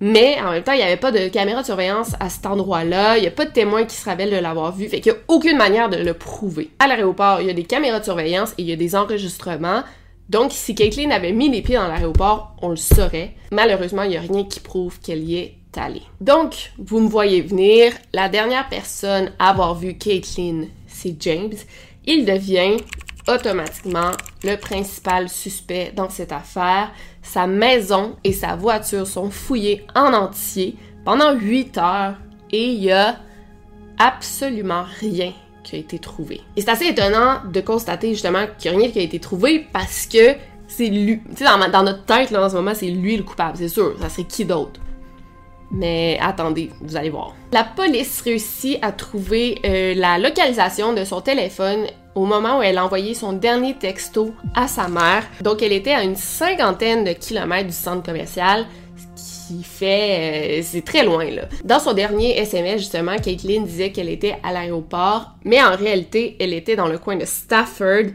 mais 0.00 0.40
en 0.40 0.50
même 0.52 0.62
temps, 0.62 0.72
il 0.72 0.78
n'y 0.78 0.82
avait 0.82 0.96
pas 0.96 1.12
de 1.12 1.28
caméra 1.28 1.60
de 1.60 1.66
surveillance 1.66 2.14
à 2.20 2.30
cet 2.30 2.46
endroit-là. 2.46 3.18
Il 3.18 3.20
n'y 3.20 3.26
a 3.26 3.32
pas 3.32 3.44
de 3.44 3.50
témoin 3.50 3.84
qui 3.84 3.96
se 3.96 4.04
rappelle 4.06 4.30
de 4.30 4.36
l'avoir 4.36 4.74
vu. 4.74 4.88
Fait 4.88 5.00
qu'il 5.00 5.12
n'y 5.12 5.18
a 5.18 5.20
aucune 5.28 5.58
manière 5.58 5.90
de 5.90 5.98
le 5.98 6.14
prouver. 6.14 6.70
À 6.78 6.86
l'aéroport, 6.86 7.42
il 7.42 7.46
y 7.46 7.50
a 7.50 7.54
des 7.54 7.64
caméras 7.64 8.00
de 8.00 8.04
surveillance 8.04 8.52
et 8.52 8.62
il 8.62 8.68
y 8.68 8.72
a 8.72 8.76
des 8.76 8.96
enregistrements. 8.96 9.82
Donc, 10.30 10.52
si 10.52 10.74
Caitlyn 10.74 11.10
avait 11.10 11.32
mis 11.32 11.50
les 11.50 11.60
pieds 11.60 11.74
dans 11.74 11.88
l'aéroport, 11.88 12.54
on 12.62 12.70
le 12.70 12.76
saurait. 12.76 13.34
Malheureusement, 13.52 14.04
il 14.04 14.10
n'y 14.10 14.16
a 14.16 14.22
rien 14.22 14.44
qui 14.44 14.60
prouve 14.60 15.00
qu'elle 15.00 15.22
y 15.22 15.36
est 15.36 15.56
allée. 15.76 16.02
Donc, 16.20 16.72
vous 16.78 17.00
me 17.00 17.08
voyez 17.08 17.42
venir. 17.42 17.92
La 18.14 18.30
dernière 18.30 18.68
personne 18.70 19.32
à 19.38 19.50
avoir 19.50 19.74
vu 19.74 19.98
Caitlyn, 19.98 20.66
c'est 20.86 21.16
James. 21.20 21.52
Il 22.06 22.24
devient 22.24 22.76
automatiquement 23.34 24.10
le 24.44 24.56
principal 24.56 25.28
suspect 25.28 25.92
dans 25.94 26.08
cette 26.08 26.32
affaire. 26.32 26.90
Sa 27.22 27.46
maison 27.46 28.16
et 28.24 28.32
sa 28.32 28.56
voiture 28.56 29.06
sont 29.06 29.30
fouillées 29.30 29.86
en 29.94 30.12
entier 30.12 30.76
pendant 31.04 31.32
8 31.32 31.78
heures 31.78 32.14
et 32.50 32.66
il 32.66 32.84
y 32.84 32.92
a 32.92 33.16
absolument 33.98 34.84
rien 35.00 35.32
qui 35.62 35.76
a 35.76 35.78
été 35.78 35.98
trouvé. 35.98 36.40
Et 36.56 36.62
c'est 36.62 36.70
assez 36.70 36.86
étonnant 36.86 37.42
de 37.50 37.60
constater 37.60 38.10
justement 38.10 38.46
qu'il 38.58 38.70
n'y 38.70 38.76
a 38.76 38.80
rien 38.80 38.90
qui 38.90 38.98
a 38.98 39.02
été 39.02 39.20
trouvé 39.20 39.66
parce 39.72 40.06
que 40.06 40.34
c'est 40.66 40.86
lui. 40.86 41.20
Tu 41.36 41.44
sais, 41.44 41.44
dans, 41.44 41.82
notre 41.82 42.04
tête, 42.04 42.30
là, 42.30 42.44
en 42.44 42.48
ce 42.48 42.54
moment, 42.54 42.72
c'est 42.74 42.90
lui 42.90 43.16
le 43.16 43.22
coupable, 43.22 43.58
c'est 43.58 43.68
sûr. 43.68 43.94
Ça 44.00 44.08
serait 44.08 44.24
qui 44.24 44.44
d'autre? 44.44 44.80
Mais 45.72 46.18
attendez, 46.20 46.70
vous 46.80 46.96
allez 46.96 47.10
voir. 47.10 47.34
La 47.52 47.64
police 47.64 48.20
réussit 48.22 48.78
à 48.82 48.90
trouver 48.90 49.60
euh, 49.64 49.94
la 49.94 50.18
localisation 50.18 50.92
de 50.92 51.04
son 51.04 51.20
téléphone 51.20 51.86
au 52.14 52.24
moment 52.24 52.58
où 52.58 52.62
elle 52.62 52.78
a 52.78 52.84
envoyé 52.84 53.14
son 53.14 53.32
dernier 53.32 53.74
texto 53.74 54.34
à 54.54 54.68
sa 54.68 54.88
mère. 54.88 55.24
Donc 55.42 55.62
elle 55.62 55.72
était 55.72 55.92
à 55.92 56.02
une 56.02 56.16
cinquantaine 56.16 57.04
de 57.04 57.12
kilomètres 57.12 57.68
du 57.68 57.74
centre 57.74 58.02
commercial, 58.02 58.66
ce 59.16 59.48
qui 59.48 59.62
fait... 59.62 60.60
Euh, 60.60 60.62
c'est 60.62 60.84
très 60.84 61.04
loin 61.04 61.24
là. 61.30 61.42
Dans 61.64 61.78
son 61.78 61.92
dernier 61.92 62.38
SMS 62.38 62.80
justement, 62.80 63.16
Caitlin 63.16 63.62
disait 63.62 63.92
qu'elle 63.92 64.08
était 64.08 64.36
à 64.42 64.52
l'aéroport, 64.52 65.30
mais 65.44 65.62
en 65.62 65.76
réalité 65.76 66.36
elle 66.40 66.52
était 66.52 66.76
dans 66.76 66.88
le 66.88 66.98
coin 66.98 67.16
de 67.16 67.24
Stafford. 67.24 68.10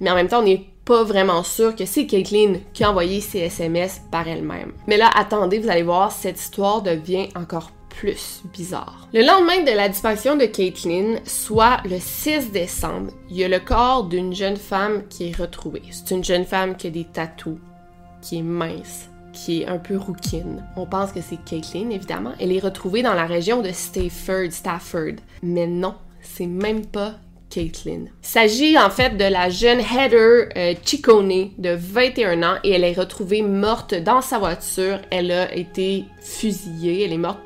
Mais 0.00 0.10
en 0.10 0.14
même 0.14 0.28
temps 0.28 0.40
on 0.40 0.44
n'est 0.44 0.66
pas 0.84 1.04
vraiment 1.04 1.42
sûr 1.42 1.76
que 1.76 1.84
c'est 1.84 2.06
Caitlin 2.06 2.54
qui 2.72 2.84
a 2.84 2.90
envoyé 2.90 3.20
ces 3.20 3.40
SMS 3.40 4.02
par 4.10 4.28
elle-même. 4.28 4.72
Mais 4.86 4.96
là 4.96 5.10
attendez, 5.14 5.58
vous 5.58 5.70
allez 5.70 5.82
voir, 5.82 6.12
cette 6.12 6.40
histoire 6.40 6.82
devient 6.82 7.28
encore 7.36 7.70
plus 7.90 8.42
bizarre. 8.52 9.08
Le 9.12 9.22
lendemain 9.22 9.62
de 9.62 9.76
la 9.76 9.88
disparition 9.88 10.36
de 10.36 10.46
Caitlin, 10.46 11.18
soit 11.24 11.78
le 11.84 11.98
6 11.98 12.50
décembre, 12.50 13.12
il 13.28 13.36
y 13.36 13.44
a 13.44 13.48
le 13.48 13.60
corps 13.60 14.04
d'une 14.04 14.34
jeune 14.34 14.56
femme 14.56 15.02
qui 15.08 15.28
est 15.28 15.36
retrouvée. 15.36 15.82
C'est 15.90 16.14
une 16.14 16.24
jeune 16.24 16.46
femme 16.46 16.76
qui 16.76 16.86
a 16.86 16.90
des 16.90 17.04
tatous, 17.04 17.58
qui 18.22 18.38
est 18.38 18.42
mince, 18.42 19.10
qui 19.32 19.62
est 19.62 19.66
un 19.66 19.78
peu 19.78 19.96
rouquine. 19.96 20.64
On 20.76 20.86
pense 20.86 21.12
que 21.12 21.20
c'est 21.20 21.42
Caitlin, 21.44 21.90
évidemment. 21.90 22.32
Elle 22.40 22.52
est 22.52 22.60
retrouvée 22.60 23.02
dans 23.02 23.14
la 23.14 23.26
région 23.26 23.60
de 23.60 23.70
Stafford, 23.70 24.50
Stafford. 24.50 25.16
Mais 25.42 25.66
non, 25.66 25.94
c'est 26.22 26.46
même 26.46 26.86
pas 26.86 27.14
Caitlin. 27.50 28.04
Il 28.22 28.26
s'agit 28.26 28.78
en 28.78 28.90
fait 28.90 29.16
de 29.16 29.24
la 29.24 29.50
jeune 29.50 29.80
Heather 29.80 30.48
euh, 30.56 30.74
de 31.58 31.74
21 31.74 32.42
ans 32.42 32.56
et 32.64 32.70
elle 32.70 32.84
est 32.84 32.98
retrouvée 32.98 33.42
morte 33.42 33.94
dans 33.94 34.20
sa 34.20 34.38
voiture. 34.38 35.00
Elle 35.10 35.32
a 35.32 35.54
été 35.54 36.04
fusillée, 36.20 37.04
elle 37.04 37.12
est 37.12 37.18
morte 37.18 37.40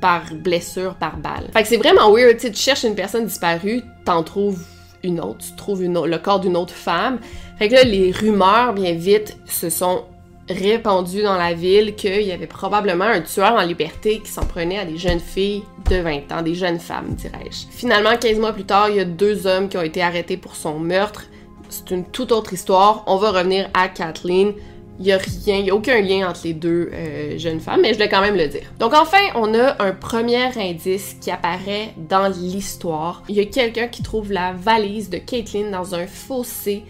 par 0.00 0.22
blessure, 0.32 0.94
par 0.94 1.16
balle. 1.16 1.48
Fait 1.52 1.62
que 1.62 1.68
c'est 1.68 1.76
vraiment 1.76 2.12
weird, 2.12 2.38
tu 2.38 2.52
cherches 2.54 2.84
une 2.84 2.94
personne 2.94 3.26
disparue, 3.26 3.82
t'en 4.04 4.22
trouves 4.22 4.62
une 5.02 5.20
autre, 5.20 5.38
tu 5.46 5.56
trouves 5.56 5.82
le 5.82 6.18
corps 6.18 6.40
d'une 6.40 6.56
autre 6.56 6.74
femme. 6.74 7.18
Fait 7.58 7.68
que 7.68 7.74
là, 7.74 7.84
les 7.84 8.10
rumeurs, 8.10 8.72
bien 8.72 8.92
vite, 8.92 9.36
se 9.46 9.70
sont 9.70 10.04
répandues 10.48 11.22
dans 11.22 11.36
la 11.36 11.52
ville 11.52 11.94
qu'il 11.94 12.22
y 12.22 12.32
avait 12.32 12.46
probablement 12.46 13.04
un 13.04 13.20
tueur 13.20 13.52
en 13.52 13.62
liberté 13.62 14.20
qui 14.20 14.30
s'en 14.30 14.46
prenait 14.46 14.78
à 14.78 14.84
des 14.84 14.96
jeunes 14.96 15.20
filles 15.20 15.62
de 15.90 15.96
20 15.96 16.32
ans, 16.32 16.42
des 16.42 16.54
jeunes 16.54 16.80
femmes, 16.80 17.14
dirais-je. 17.14 17.66
Finalement, 17.70 18.16
15 18.16 18.38
mois 18.38 18.52
plus 18.52 18.64
tard, 18.64 18.88
il 18.88 18.96
y 18.96 19.00
a 19.00 19.04
deux 19.04 19.46
hommes 19.46 19.68
qui 19.68 19.76
ont 19.76 19.82
été 19.82 20.02
arrêtés 20.02 20.36
pour 20.36 20.56
son 20.56 20.78
meurtre. 20.78 21.24
C'est 21.68 21.90
une 21.90 22.04
toute 22.04 22.32
autre 22.32 22.54
histoire. 22.54 23.04
On 23.06 23.16
va 23.16 23.30
revenir 23.30 23.68
à 23.74 23.88
Kathleen 23.88 24.54
Il 25.00 25.06
y 25.06 25.12
a 25.12 25.18
rien, 25.18 25.58
il 25.58 25.66
y 25.66 25.70
a 25.70 25.74
aucun 25.74 26.00
lien 26.00 26.28
entre 26.28 26.40
les 26.44 26.54
deux 26.54 26.90
euh, 26.92 27.38
jeunes 27.38 27.60
femmes, 27.60 27.80
mais 27.82 27.94
je 27.94 27.98
vais 27.98 28.08
quand 28.08 28.20
même 28.20 28.36
le 28.36 28.48
dire. 28.48 28.72
Donc 28.78 28.94
enfin, 28.94 29.22
on 29.34 29.54
a 29.54 29.82
un 29.82 29.92
premier 29.92 30.48
indice 30.56 31.16
qui 31.20 31.30
apparaît 31.30 31.94
dans 31.96 32.28
l'histoire. 32.28 33.22
Il 33.28 33.36
y 33.36 33.40
a 33.40 33.44
quelqu'un 33.44 33.88
qui 33.88 34.02
trouve 34.02 34.32
la 34.32 34.52
valise 34.52 35.08
de 35.08 35.18
Caitlyn 35.18 35.70
dans 35.70 35.94
un 35.94 36.06
fossé 36.06 36.84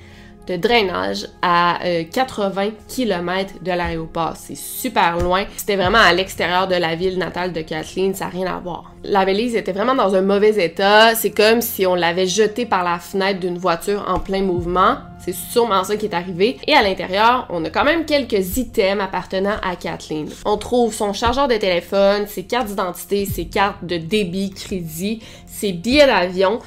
de 0.49 0.57
drainage 0.57 1.27
à 1.43 1.79
80 2.13 2.65
euh, 2.65 2.71
km 2.89 3.55
de 3.63 3.71
l'aéroport. 3.71 4.35
C'est 4.37 4.57
super 4.57 5.19
loin. 5.19 5.45
C'était 5.57 5.77
vraiment 5.77 5.99
à 5.99 6.13
l'extérieur 6.13 6.67
de 6.67 6.75
la 6.75 6.95
ville 6.95 7.19
natale 7.19 7.53
de 7.53 7.61
Kathleen, 7.61 8.15
ça 8.15 8.27
n'a 8.27 8.31
rien 8.31 8.47
à 8.47 8.59
voir. 8.59 8.93
La 9.05 9.25
valise 9.25 9.55
était 9.55 9.73
vraiment 9.73 9.95
dans 9.95 10.15
un 10.15 10.23
mauvais 10.23 10.65
état. 10.65 11.15
C'est 11.15 11.31
comme 11.31 11.61
si 11.61 11.87
on 11.87 11.95
l'avait 11.95 12.27
jetée 12.27 12.67
par 12.67 12.83
la 12.83 12.99
fenêtre 12.99 13.41
d'une 13.41 13.59
voiture 13.59 14.05
en 14.09 14.19
plein 14.19 14.43
mouvement. 14.43 14.97
C'est 15.25 15.35
sûrement 15.35 15.85
ça 15.85 15.97
qui 15.97 16.07
est 16.07 16.15
arrivé. 16.15 16.59
Et 16.67 16.75
à 16.75 16.83
l'intérieur, 16.83 17.47
on 17.51 17.65
a 17.65 17.71
quand 17.71 17.85
même 17.85 18.07
quelques 18.07 18.57
items 18.57 19.03
appartenant 19.03 19.57
à 19.63 19.77
Kathleen. 19.77 20.29
On 20.45 20.57
trouve 20.57 20.95
son 20.95 21.13
chargeur 21.13 21.49
de 21.49 21.57
téléphone, 21.57 22.27
ses 22.27 22.45
cartes 22.45 22.69
d'identité, 22.69 23.27
ses 23.27 23.47
cartes 23.47 23.85
de 23.85 23.99
débit, 23.99 24.51
crédit, 24.51 25.23
ses 25.47 25.73
billets 25.73 26.07
d'avion. 26.07 26.61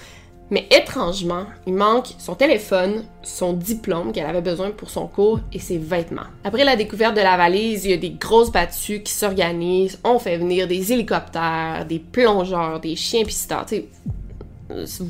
Mais 0.51 0.67
étrangement, 0.69 1.45
il 1.65 1.73
manque 1.73 2.07
son 2.17 2.35
téléphone, 2.35 3.05
son 3.23 3.53
diplôme 3.53 4.11
qu'elle 4.11 4.25
avait 4.25 4.41
besoin 4.41 4.71
pour 4.71 4.89
son 4.89 5.07
cours 5.07 5.39
et 5.53 5.59
ses 5.59 5.77
vêtements. 5.77 6.27
Après 6.43 6.65
la 6.65 6.75
découverte 6.75 7.15
de 7.15 7.21
la 7.21 7.37
valise, 7.37 7.85
il 7.85 7.91
y 7.91 7.93
a 7.93 7.97
des 7.97 8.09
grosses 8.09 8.51
battues 8.51 9.01
qui 9.01 9.13
s'organisent. 9.13 9.97
On 10.03 10.19
fait 10.19 10.37
venir 10.37 10.67
des 10.67 10.91
hélicoptères, 10.91 11.85
des 11.87 11.99
plongeurs, 11.99 12.81
des 12.81 12.97
chiens 12.97 13.23
pisteurs. 13.23 13.65
Tu 13.65 13.85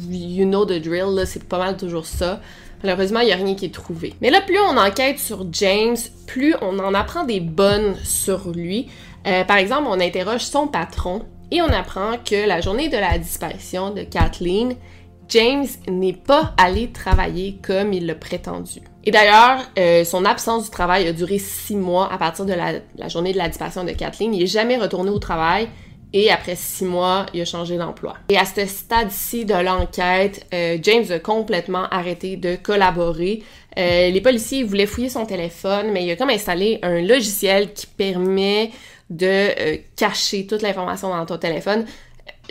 you 0.09 0.45
know 0.45 0.65
the 0.65 0.79
drill, 0.81 1.25
c'est 1.25 1.43
pas 1.43 1.57
mal 1.57 1.75
toujours 1.75 2.05
ça. 2.05 2.39
Malheureusement, 2.83 3.19
il 3.19 3.27
n'y 3.27 3.33
a 3.33 3.35
rien 3.35 3.55
qui 3.55 3.65
est 3.65 3.73
trouvé. 3.73 4.13
Mais 4.21 4.29
là, 4.29 4.41
plus 4.41 4.59
on 4.59 4.77
enquête 4.77 5.19
sur 5.19 5.45
James, 5.51 5.97
plus 6.27 6.55
on 6.61 6.77
en 6.79 6.93
apprend 6.93 7.25
des 7.25 7.39
bonnes 7.39 7.95
sur 8.03 8.49
lui. 8.49 8.89
Euh, 9.27 9.43
par 9.43 9.57
exemple, 9.57 9.87
on 9.87 9.99
interroge 9.99 10.41
son 10.41 10.67
patron 10.67 11.23
et 11.51 11.61
on 11.61 11.67
apprend 11.67 12.13
que 12.17 12.47
la 12.47 12.61
journée 12.61 12.89
de 12.89 12.97
la 12.97 13.17
disparition 13.17 13.91
de 13.91 14.03
Kathleen, 14.03 14.75
James 15.31 15.67
n'est 15.87 16.11
pas 16.11 16.53
allé 16.57 16.89
travailler 16.91 17.57
comme 17.61 17.93
il 17.93 18.05
l'a 18.05 18.15
prétendu. 18.15 18.81
Et 19.05 19.11
d'ailleurs, 19.11 19.61
euh, 19.79 20.03
son 20.03 20.25
absence 20.25 20.65
du 20.65 20.69
travail 20.71 21.07
a 21.07 21.13
duré 21.13 21.39
six 21.39 21.77
mois 21.77 22.11
à 22.11 22.17
partir 22.17 22.45
de 22.45 22.53
la, 22.53 23.07
journée 23.07 23.31
de 23.31 23.37
la 23.37 23.47
disparition 23.47 23.85
de 23.85 23.91
Kathleen. 23.91 24.33
Il 24.33 24.41
n'est 24.41 24.47
jamais 24.47 24.77
retourné 24.77 25.09
au 25.09 25.19
travail 25.19 25.69
et 26.11 26.29
après 26.29 26.55
six 26.57 26.83
mois, 26.83 27.25
il 27.33 27.39
a 27.39 27.45
changé 27.45 27.77
d'emploi. 27.77 28.17
Et 28.27 28.37
à 28.37 28.43
ce 28.43 28.65
stade-ci 28.65 29.45
de 29.45 29.53
l'enquête, 29.53 30.45
euh, 30.53 30.77
James 30.81 31.05
a 31.09 31.19
complètement 31.19 31.85
arrêté 31.89 32.35
de 32.35 32.57
collaborer. 32.57 33.41
Euh, 33.79 34.09
les 34.09 34.21
policiers 34.21 34.63
voulaient 34.63 34.85
fouiller 34.85 35.07
son 35.07 35.25
téléphone, 35.25 35.91
mais 35.93 36.03
il 36.03 36.11
a 36.11 36.17
comme 36.17 36.29
installé 36.29 36.79
un 36.81 37.01
logiciel 37.01 37.71
qui 37.71 37.87
permet 37.87 38.71
de 39.09 39.79
cacher 39.95 40.45
toute 40.45 40.61
l'information 40.61 41.09
dans 41.09 41.25
ton 41.25 41.37
téléphone 41.37 41.85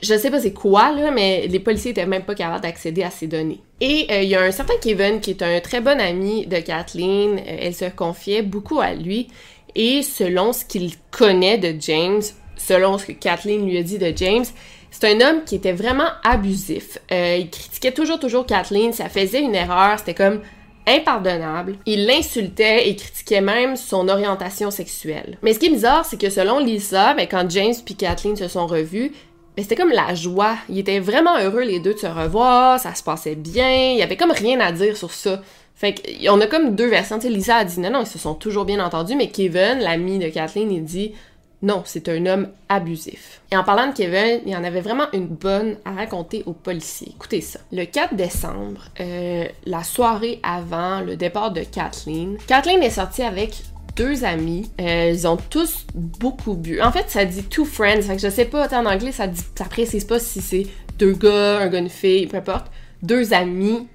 je 0.03 0.17
sais 0.17 0.31
pas 0.31 0.41
c'est 0.41 0.53
quoi, 0.53 0.93
là, 0.93 1.11
mais 1.11 1.47
les 1.49 1.61
policiers 1.61 1.91
étaient 1.91 2.07
même 2.07 2.23
pas 2.23 2.35
capables 2.35 2.63
d'accéder 2.63 3.03
à 3.03 3.11
ces 3.11 3.27
données. 3.27 3.61
Et 3.81 4.07
euh, 4.11 4.23
il 4.23 4.29
y 4.29 4.35
a 4.35 4.43
un 4.43 4.51
certain 4.51 4.75
Kevin 4.81 5.21
qui 5.21 5.31
est 5.31 5.43
un 5.43 5.61
très 5.61 5.81
bon 5.81 6.01
ami 6.01 6.47
de 6.47 6.59
Kathleen. 6.59 7.39
Euh, 7.39 7.57
elle 7.61 7.75
se 7.75 7.87
confiait 7.87 8.43
beaucoup 8.43 8.81
à 8.81 8.95
lui. 8.95 9.29
Et 9.75 10.03
selon 10.03 10.53
ce 10.53 10.65
qu'il 10.65 10.93
connaît 11.11 11.59
de 11.59 11.75
James, 11.81 12.23
selon 12.57 12.99
ce 12.99 13.07
que 13.07 13.13
Kathleen 13.13 13.67
lui 13.67 13.79
a 13.79 13.83
dit 13.83 13.99
de 13.99 14.13
James, 14.17 14.45
c'est 14.91 15.09
un 15.09 15.21
homme 15.21 15.45
qui 15.45 15.55
était 15.55 15.73
vraiment 15.73 16.09
abusif. 16.25 16.99
Euh, 17.13 17.37
il 17.39 17.49
critiquait 17.49 17.93
toujours, 17.93 18.19
toujours 18.19 18.47
Kathleen. 18.47 18.93
Ça 18.93 19.09
faisait 19.09 19.41
une 19.41 19.55
erreur. 19.55 19.99
C'était 19.99 20.15
comme 20.15 20.41
impardonnable. 20.87 21.77
Il 21.87 22.07
l'insultait 22.07 22.89
et 22.89 22.97
critiquait 22.97 23.41
même 23.41 23.77
son 23.77 24.09
orientation 24.09 24.71
sexuelle. 24.71 25.39
Mais 25.43 25.53
ce 25.53 25.59
qui 25.59 25.67
est 25.67 25.71
bizarre, 25.71 26.05
c'est 26.05 26.21
que 26.21 26.31
selon 26.31 26.59
Lisa, 26.59 27.15
ben, 27.15 27.27
quand 27.31 27.49
James 27.51 27.75
et 27.89 27.95
Kathleen 27.95 28.37
se 28.37 28.49
sont 28.49 28.67
revus, 28.67 29.13
mais 29.57 29.63
c'était 29.63 29.77
comme 29.77 29.91
la 29.91 30.15
joie. 30.15 30.57
Ils 30.69 30.79
étaient 30.79 31.01
vraiment 31.01 31.39
heureux 31.39 31.63
les 31.63 31.81
deux 31.81 31.95
de 31.95 31.99
se 31.99 32.07
revoir, 32.07 32.79
ça 32.81 32.95
se 32.95 33.03
passait 33.03 33.35
bien, 33.35 33.93
il 33.93 33.99
y 33.99 34.03
avait 34.03 34.17
comme 34.17 34.33
rien 34.33 34.61
à 34.61 34.73
dire 34.73 34.97
sur 34.97 35.13
ça. 35.13 35.43
Fait 35.75 35.95
qu'on 35.95 36.41
a 36.41 36.47
comme 36.47 36.75
deux 36.75 36.89
versions. 36.89 37.19
Tu 37.19 37.29
sais, 37.29 37.33
Lisa 37.33 37.57
a 37.57 37.65
dit 37.65 37.81
non, 37.81 37.91
non, 37.91 38.01
ils 38.03 38.07
se 38.07 38.19
sont 38.19 38.35
toujours 38.35 38.67
bien 38.67 38.85
entendus, 38.85 39.17
mais 39.17 39.29
Kevin, 39.29 39.79
l'ami 39.81 40.19
de 40.19 40.29
Kathleen, 40.29 40.71
il 40.71 40.85
dit 40.85 41.15
non, 41.63 41.83
c'est 41.85 42.09
un 42.09 42.25
homme 42.25 42.49
abusif. 42.71 43.43
Et 43.53 43.57
en 43.57 43.65
parlant 43.65 43.89
de 43.89 43.95
Kevin, 43.95 44.41
il 44.47 44.53
y 44.53 44.57
en 44.57 44.65
avait 44.65 44.81
vraiment 44.81 45.07
une 45.13 45.27
bonne 45.27 45.77
à 45.85 45.93
raconter 45.93 46.43
aux 46.47 46.55
policiers. 46.55 47.13
Écoutez 47.15 47.43
ça. 47.43 47.61
Le 47.71 47.85
4 47.85 48.15
décembre, 48.15 48.89
euh, 49.01 49.45
la 49.67 49.83
soirée 49.83 50.41
avant 50.43 51.01
le 51.01 51.17
départ 51.17 51.51
de 51.51 51.63
Kathleen, 51.63 52.39
Kathleen 52.47 52.83
est 52.83 52.91
sortie 52.91 53.23
avec 53.23 53.63
deux 54.01 54.25
amis. 54.25 54.71
Euh, 54.81 55.11
ils 55.13 55.29
ont 55.29 55.37
tous 55.37 55.87
beaucoup 55.95 56.55
bu. 56.55 56.81
En 56.81 56.91
fait, 56.91 57.11
ça 57.11 57.27
dit 57.27 57.43
two 57.45 57.67
friends. 57.67 58.01
Fait 58.01 58.17
que 58.17 58.23
je 58.23 58.31
sais 58.31 58.47
pas, 58.47 58.67
en 58.75 58.87
anglais, 58.87 59.13
ça, 59.13 59.27
dit, 59.27 59.43
ça 59.55 59.67
précise 59.67 60.05
pas 60.05 60.19
si 60.19 60.41
c'est 60.41 60.67
deux 60.99 61.13
gars, 61.13 61.59
un 61.59 61.69
gars, 61.69 61.81
une 61.81 61.91
fille, 61.91 62.27
peu 62.27 62.39
importe. 62.39 62.73
Deux 63.03 63.35
amis, 63.35 63.89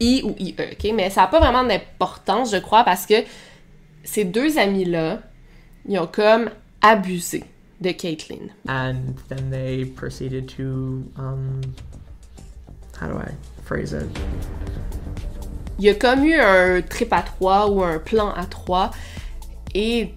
I 0.00 0.22
ou 0.24 0.36
IE, 0.38 0.54
ok? 0.58 0.92
Mais 0.94 1.10
ça 1.10 1.24
a 1.24 1.26
pas 1.26 1.40
vraiment 1.40 1.64
d'importance, 1.64 2.52
je 2.52 2.58
crois, 2.58 2.84
parce 2.84 3.04
que 3.04 3.14
ces 4.04 4.24
deux 4.24 4.58
amis-là, 4.58 5.22
ils 5.88 5.98
ont 5.98 6.06
comme 6.06 6.50
abusé 6.80 7.42
de 7.80 7.90
Caitlyn. 7.90 8.50
And 8.68 9.14
then 9.28 9.50
they 9.50 9.84
proceeded 9.84 10.48
to, 10.56 11.02
um, 11.16 11.60
how 13.00 13.08
do 13.08 13.18
I 13.18 13.32
phrase 13.64 13.92
it? 13.92 14.06
Il 15.80 15.84
y 15.84 15.88
a 15.90 15.94
comme 15.94 16.24
eu 16.24 16.34
un 16.34 16.80
trip 16.82 17.12
à 17.12 17.22
trois 17.22 17.68
ou 17.70 17.82
un 17.82 17.98
plan 17.98 18.30
à 18.30 18.46
trois 18.46 18.90
et 19.78 20.12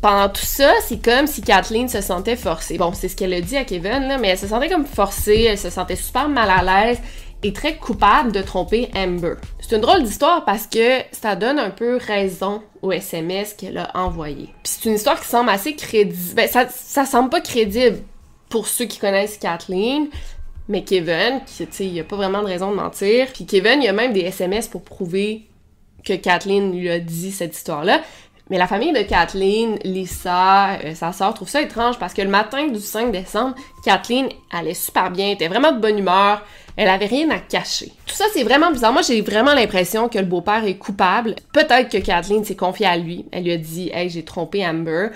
pendant 0.00 0.30
tout 0.30 0.46
ça, 0.46 0.72
c'est 0.80 1.04
comme 1.04 1.26
si 1.26 1.42
Kathleen 1.42 1.90
se 1.90 2.00
sentait 2.00 2.36
forcée. 2.36 2.78
Bon, 2.78 2.94
c'est 2.94 3.08
ce 3.08 3.14
qu'elle 3.14 3.34
a 3.34 3.42
dit 3.42 3.58
à 3.58 3.64
Kevin, 3.64 4.16
mais 4.18 4.28
elle 4.28 4.38
se 4.38 4.46
sentait 4.46 4.70
comme 4.70 4.86
forcée, 4.86 5.42
elle 5.42 5.58
se 5.58 5.68
sentait 5.68 5.96
super 5.96 6.30
mal 6.30 6.48
à 6.48 6.62
l'aise 6.62 6.98
et 7.42 7.52
très 7.52 7.76
coupable 7.76 8.32
de 8.32 8.40
tromper 8.40 8.90
Amber. 8.96 9.34
C'est 9.60 9.76
une 9.76 9.82
drôle 9.82 10.02
d'histoire 10.04 10.46
parce 10.46 10.66
que 10.66 11.00
ça 11.12 11.36
donne 11.36 11.58
un 11.58 11.68
peu 11.68 11.98
raison 11.98 12.62
au 12.80 12.92
SMS 12.92 13.52
qu'elle 13.52 13.76
a 13.76 13.90
envoyé. 13.94 14.46
Puis 14.62 14.72
c'est 14.72 14.88
une 14.88 14.94
histoire 14.94 15.20
qui 15.20 15.28
semble 15.28 15.50
assez 15.50 15.76
crédible. 15.76 16.34
Ben, 16.34 16.48
ça, 16.48 17.04
semble 17.04 17.28
pas 17.28 17.42
crédible 17.42 17.98
pour 18.48 18.68
ceux 18.68 18.86
qui 18.86 18.98
connaissent 18.98 19.36
Kathleen, 19.36 20.08
mais 20.66 20.82
Kevin, 20.82 21.42
tu 21.46 21.66
sais, 21.70 21.84
il 21.84 22.00
a 22.00 22.04
pas 22.04 22.16
vraiment 22.16 22.40
de 22.40 22.46
raison 22.46 22.70
de 22.70 22.76
mentir. 22.76 23.26
Puis 23.34 23.44
Kevin, 23.44 23.82
il 23.82 23.84
y 23.84 23.88
a 23.88 23.92
même 23.92 24.14
des 24.14 24.20
SMS 24.20 24.66
pour 24.66 24.80
prouver 24.80 25.42
que 26.04 26.12
Kathleen 26.12 26.72
lui 26.72 26.90
a 26.90 27.00
dit 27.00 27.32
cette 27.32 27.56
histoire-là. 27.56 28.02
Mais 28.50 28.58
la 28.58 28.66
famille 28.66 28.92
de 28.92 29.02
Kathleen, 29.02 29.78
Lisa, 29.84 30.74
euh, 30.84 30.94
sa 30.94 31.12
sœur, 31.12 31.32
trouve 31.32 31.48
ça 31.48 31.62
étrange 31.62 31.98
parce 31.98 32.12
que 32.12 32.20
le 32.20 32.28
matin 32.28 32.66
du 32.68 32.78
5 32.78 33.10
décembre, 33.10 33.54
Kathleen 33.84 34.28
allait 34.52 34.74
super 34.74 35.10
bien, 35.10 35.30
était 35.30 35.48
vraiment 35.48 35.72
de 35.72 35.80
bonne 35.80 35.98
humeur, 35.98 36.42
elle 36.76 36.88
avait 36.88 37.06
rien 37.06 37.30
à 37.30 37.38
cacher. 37.38 37.92
Tout 38.06 38.14
ça, 38.14 38.24
c'est 38.34 38.42
vraiment 38.42 38.70
bizarre. 38.70 38.92
Moi, 38.92 39.02
j'ai 39.02 39.22
vraiment 39.22 39.54
l'impression 39.54 40.08
que 40.08 40.18
le 40.18 40.26
beau-père 40.26 40.64
est 40.64 40.76
coupable. 40.76 41.36
Peut-être 41.52 41.88
que 41.88 41.98
Kathleen 41.98 42.44
s'est 42.44 42.56
confiée 42.56 42.86
à 42.86 42.96
lui. 42.96 43.24
Elle 43.32 43.44
lui 43.44 43.52
a 43.52 43.56
dit, 43.56 43.90
hey, 43.94 44.10
j'ai 44.10 44.24
trompé 44.24 44.66
Amber. 44.66 45.08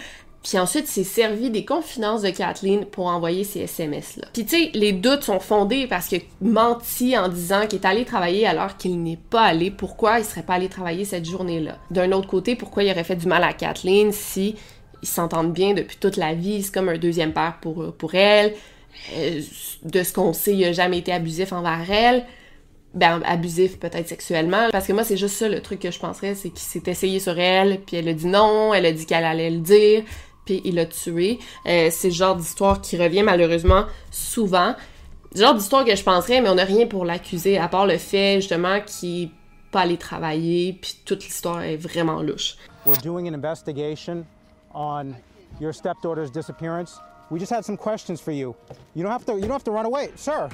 Puis 0.48 0.58
ensuite, 0.58 0.86
s'est 0.86 1.04
servi 1.04 1.50
des 1.50 1.66
confidences 1.66 2.22
de 2.22 2.30
Kathleen 2.30 2.86
pour 2.86 3.08
envoyer 3.08 3.44
ces 3.44 3.60
SMS-là. 3.60 4.28
Puis 4.32 4.46
tu 4.46 4.56
sais, 4.56 4.70
les 4.72 4.92
doutes 4.92 5.22
sont 5.22 5.40
fondés 5.40 5.86
parce 5.86 6.08
que 6.08 6.16
menti 6.40 7.18
en 7.18 7.28
disant 7.28 7.66
qu'il 7.66 7.80
est 7.80 7.86
allé 7.86 8.06
travailler 8.06 8.46
alors 8.46 8.78
qu'il 8.78 9.02
n'est 9.02 9.18
pas 9.18 9.42
allé. 9.42 9.70
Pourquoi 9.70 10.20
il 10.20 10.24
serait 10.24 10.42
pas 10.42 10.54
allé 10.54 10.70
travailler 10.70 11.04
cette 11.04 11.28
journée-là? 11.28 11.76
D'un 11.90 12.12
autre 12.12 12.28
côté, 12.28 12.56
pourquoi 12.56 12.82
il 12.82 12.90
aurait 12.90 13.04
fait 13.04 13.16
du 13.16 13.26
mal 13.26 13.44
à 13.44 13.52
Kathleen 13.52 14.10
si 14.10 14.54
ils 15.02 15.08
s'entendent 15.08 15.52
bien 15.52 15.74
depuis 15.74 15.98
toute 15.98 16.16
la 16.16 16.32
vie? 16.32 16.62
C'est 16.62 16.72
comme 16.72 16.88
un 16.88 16.96
deuxième 16.96 17.34
père 17.34 17.58
pour, 17.60 17.92
pour 17.92 18.14
elle. 18.14 18.54
Euh, 19.18 19.42
de 19.82 20.02
ce 20.02 20.14
qu'on 20.14 20.32
sait, 20.32 20.54
il 20.54 20.64
a 20.64 20.72
jamais 20.72 20.96
été 20.96 21.12
abusif 21.12 21.52
envers 21.52 21.90
elle 21.90 22.24
ben, 22.94 23.20
abusif 23.24 23.78
peut-être 23.78 24.08
sexuellement. 24.08 24.68
Parce 24.72 24.86
que 24.86 24.92
moi, 24.92 25.04
c'est 25.04 25.16
juste 25.16 25.36
ça 25.36 25.48
le 25.48 25.60
truc 25.60 25.80
que 25.80 25.90
je 25.90 25.98
penserais, 25.98 26.34
c'est 26.34 26.50
qu'il 26.50 26.58
s'est 26.58 26.82
essayé 26.86 27.20
sur 27.20 27.38
elle, 27.38 27.80
puis 27.80 27.96
elle 27.96 28.08
a 28.08 28.12
dit 28.12 28.26
non, 28.26 28.72
elle 28.74 28.86
a 28.86 28.92
dit 28.92 29.06
qu'elle 29.06 29.24
allait 29.24 29.50
le 29.50 29.58
dire, 29.58 30.02
puis 30.48 30.62
il 30.64 30.76
l'a 30.76 30.86
tué. 30.86 31.38
Euh, 31.66 31.88
c'est 31.90 32.08
le 32.08 32.14
genre 32.14 32.34
d'histoire 32.34 32.80
qui 32.80 32.96
revient 32.96 33.22
malheureusement 33.22 33.84
souvent. 34.10 34.74
Le 35.34 35.40
genre 35.40 35.54
d'histoire 35.54 35.84
que 35.84 35.94
je 35.94 36.02
penserais, 36.02 36.40
mais 36.40 36.48
on 36.48 36.54
n'a 36.54 36.64
rien 36.64 36.86
pour 36.86 37.04
l'accuser, 37.04 37.58
à 37.58 37.68
part 37.68 37.86
le 37.86 37.98
fait 37.98 38.36
justement 38.36 38.80
qu'il 38.80 39.24
n'est 39.24 39.30
pas 39.70 39.82
allé 39.82 39.98
travailler, 39.98 40.72
puis 40.72 40.96
toute 41.04 41.22
l'histoire 41.22 41.62
est 41.62 41.76
vraiment 41.76 42.22
louche. 42.22 42.56
We're 42.86 42.96
doing 43.02 43.28
an 43.28 43.34
investigation 43.34 44.24
on 44.74 45.14
your 45.60 45.74
stepdaughter's 45.74 46.30
disappearance. 46.30 46.98
We 47.30 47.38
just 47.38 47.52
had 47.52 47.66
some 47.66 47.76
questions 47.76 48.18
for 48.18 48.32
you. 48.32 48.54
You 48.94 49.02
don't 49.02 49.12
have 49.12 49.26
to 49.26 49.34
you 49.34 49.42
don't 49.42 49.52
have 49.52 49.64
to 49.64 49.70
run 49.70 49.84
away. 49.84 50.12
Sir, 50.16 50.48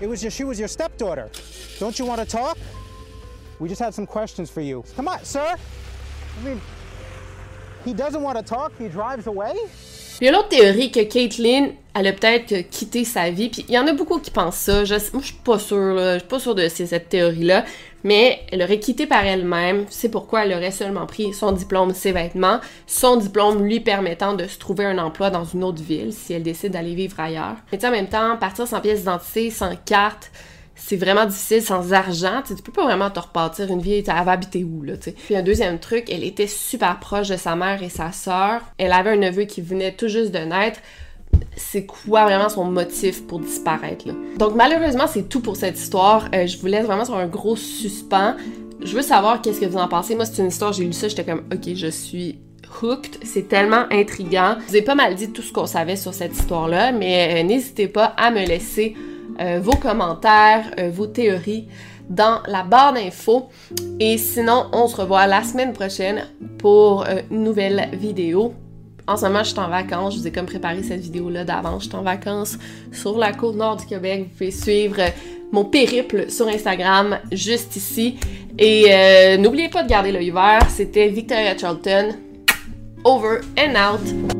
it 0.00 0.08
was 0.08 0.22
your 0.22 0.30
she 0.30 0.44
was 0.44 0.60
your 0.60 0.68
stepdaughter. 0.68 1.28
Don't 1.80 1.98
you 1.98 2.06
want 2.06 2.20
to 2.20 2.26
talk? 2.26 2.56
We 3.58 3.68
just 3.68 3.80
had 3.80 3.94
some 3.94 4.06
questions 4.06 4.48
for 4.48 4.60
you. 4.60 4.84
Come 4.94 5.08
on, 5.08 5.24
sir. 5.24 5.56
I 6.38 6.44
mean, 6.44 6.60
He 7.86 7.94
doesn't 7.94 8.22
want 8.22 8.34
to 8.34 8.42
talk, 8.42 8.72
he 8.78 8.88
drives 8.88 9.26
away. 9.26 9.54
Il 10.20 10.26
y 10.26 10.28
a 10.28 10.32
l'autre 10.32 10.48
théorie 10.48 10.90
que 10.90 11.00
Caitlyn, 11.00 11.68
elle 11.94 12.06
a 12.06 12.12
peut-être 12.12 12.68
quitté 12.68 13.04
sa 13.04 13.30
vie, 13.30 13.48
puis 13.48 13.64
il 13.68 13.74
y 13.74 13.78
en 13.78 13.86
a 13.86 13.94
beaucoup 13.94 14.18
qui 14.18 14.30
pensent 14.30 14.56
ça. 14.56 14.84
Je, 14.84 14.94
moi, 15.14 15.22
je 15.22 15.26
suis 15.28 15.34
pas 15.42 15.58
sûre, 15.58 15.96
je 15.96 16.18
suis 16.18 16.28
pas 16.28 16.38
sûre 16.38 16.54
de 16.54 16.68
cette 16.68 17.08
théorie-là. 17.08 17.64
mais 18.04 18.40
elle 18.52 18.62
aurait 18.62 18.80
quitté 18.80 19.06
par 19.06 19.24
elle-même. 19.24 19.86
C'est 19.88 20.10
pourquoi 20.10 20.44
elle 20.44 20.52
aurait 20.52 20.72
seulement 20.72 21.06
pris 21.06 21.32
son 21.32 21.52
diplôme, 21.52 21.94
ses 21.94 22.12
vêtements, 22.12 22.60
son 22.86 23.16
diplôme 23.16 23.64
lui 23.64 23.80
permettant 23.80 24.34
de 24.34 24.46
se 24.46 24.58
trouver 24.58 24.84
un 24.84 24.98
emploi 24.98 25.30
dans 25.30 25.44
une 25.44 25.64
autre 25.64 25.82
ville 25.82 26.12
si 26.12 26.34
elle 26.34 26.42
décide 26.42 26.72
d'aller 26.72 26.94
vivre 26.94 27.18
ailleurs. 27.18 27.56
Mais 27.72 27.82
en 27.84 27.90
même 27.90 28.08
temps, 28.08 28.36
partir 28.36 28.66
sans 28.66 28.80
pièce 28.82 29.00
d'identité, 29.00 29.50
sans 29.50 29.74
carte, 29.86 30.30
c'est 30.80 30.96
vraiment 30.96 31.26
difficile 31.26 31.62
sans 31.62 31.92
argent. 31.92 32.42
tu 32.46 32.54
peux 32.62 32.72
pas 32.72 32.84
vraiment 32.84 33.10
te 33.10 33.20
repartir 33.20 33.70
une 33.70 33.80
vie. 33.80 33.94
Elle 33.94 34.04
va 34.04 34.32
habiter 34.32 34.64
où, 34.64 34.82
là, 34.82 34.96
tu 34.96 35.12
Puis 35.12 35.36
un 35.36 35.42
deuxième 35.42 35.78
truc, 35.78 36.10
elle 36.10 36.24
était 36.24 36.46
super 36.46 36.98
proche 36.98 37.28
de 37.28 37.36
sa 37.36 37.54
mère 37.54 37.82
et 37.82 37.88
sa 37.88 38.12
sœur. 38.12 38.62
Elle 38.78 38.92
avait 38.92 39.10
un 39.10 39.16
neveu 39.16 39.44
qui 39.44 39.60
venait 39.60 39.92
tout 39.92 40.08
juste 40.08 40.32
de 40.32 40.38
naître 40.38 40.80
c'est 41.56 41.86
quoi 41.86 42.24
vraiment 42.24 42.48
son 42.48 42.64
motif 42.64 43.26
pour 43.26 43.40
disparaître. 43.40 44.06
Donc 44.38 44.54
malheureusement, 44.54 45.06
c'est 45.06 45.28
tout 45.28 45.40
pour 45.40 45.56
cette 45.56 45.78
histoire. 45.78 46.28
Euh, 46.34 46.46
je 46.46 46.58
vous 46.58 46.66
laisse 46.66 46.86
vraiment 46.86 47.04
sur 47.04 47.16
un 47.16 47.26
gros 47.26 47.56
suspens. 47.56 48.36
Je 48.82 48.94
veux 48.96 49.02
savoir 49.02 49.42
qu'est-ce 49.42 49.60
que 49.60 49.66
vous 49.66 49.78
en 49.78 49.88
pensez. 49.88 50.14
Moi, 50.14 50.24
c'est 50.24 50.42
une 50.42 50.48
histoire, 50.48 50.72
j'ai 50.72 50.84
lu 50.84 50.92
ça, 50.92 51.08
j'étais 51.08 51.24
comme, 51.24 51.44
ok, 51.52 51.74
je 51.74 51.86
suis 51.88 52.38
hooked. 52.82 53.18
C'est 53.22 53.48
tellement 53.48 53.84
intriguant. 53.90 54.56
Je 54.66 54.70
vous 54.70 54.76
ai 54.76 54.82
pas 54.82 54.94
mal 54.94 55.14
dit 55.14 55.30
tout 55.32 55.42
ce 55.42 55.52
qu'on 55.52 55.66
savait 55.66 55.96
sur 55.96 56.14
cette 56.14 56.32
histoire-là, 56.32 56.92
mais 56.92 57.40
euh, 57.40 57.46
n'hésitez 57.46 57.88
pas 57.88 58.06
à 58.16 58.30
me 58.30 58.44
laisser 58.44 58.96
euh, 59.40 59.60
vos 59.62 59.76
commentaires, 59.76 60.70
vos 60.92 61.06
théories 61.06 61.68
dans 62.08 62.40
la 62.46 62.62
barre 62.62 62.92
d'infos. 62.92 63.48
Et 63.98 64.18
sinon, 64.18 64.66
on 64.72 64.86
se 64.86 64.96
revoit 64.96 65.26
la 65.26 65.42
semaine 65.42 65.72
prochaine 65.72 66.26
pour 66.58 67.06
une 67.30 67.44
nouvelle 67.44 67.88
vidéo. 67.92 68.54
En 69.06 69.16
ce 69.16 69.24
moment, 69.24 69.42
je 69.42 69.50
suis 69.50 69.58
en 69.58 69.68
vacances. 69.68 70.14
Je 70.14 70.20
vous 70.20 70.26
ai 70.28 70.30
comme 70.30 70.46
préparé 70.46 70.82
cette 70.84 71.00
vidéo-là 71.00 71.44
d'avance. 71.44 71.84
Je 71.84 71.88
suis 71.88 71.96
en 71.96 72.02
vacances 72.02 72.58
sur 72.92 73.18
la 73.18 73.32
côte 73.32 73.56
nord 73.56 73.76
du 73.76 73.86
Québec. 73.86 74.22
Vous 74.22 74.28
pouvez 74.36 74.50
suivre 74.52 75.00
mon 75.50 75.64
périple 75.64 76.30
sur 76.30 76.46
Instagram 76.46 77.18
juste 77.32 77.74
ici. 77.74 78.18
Et 78.56 78.84
euh, 78.88 79.36
n'oubliez 79.36 79.68
pas 79.68 79.82
de 79.82 79.88
garder 79.88 80.12
l'œil 80.12 80.30
vert. 80.30 80.68
C'était 80.70 81.08
Victoria 81.08 81.56
Charlton. 81.58 82.10
Over 83.04 83.40
and 83.58 83.74
out. 83.74 84.39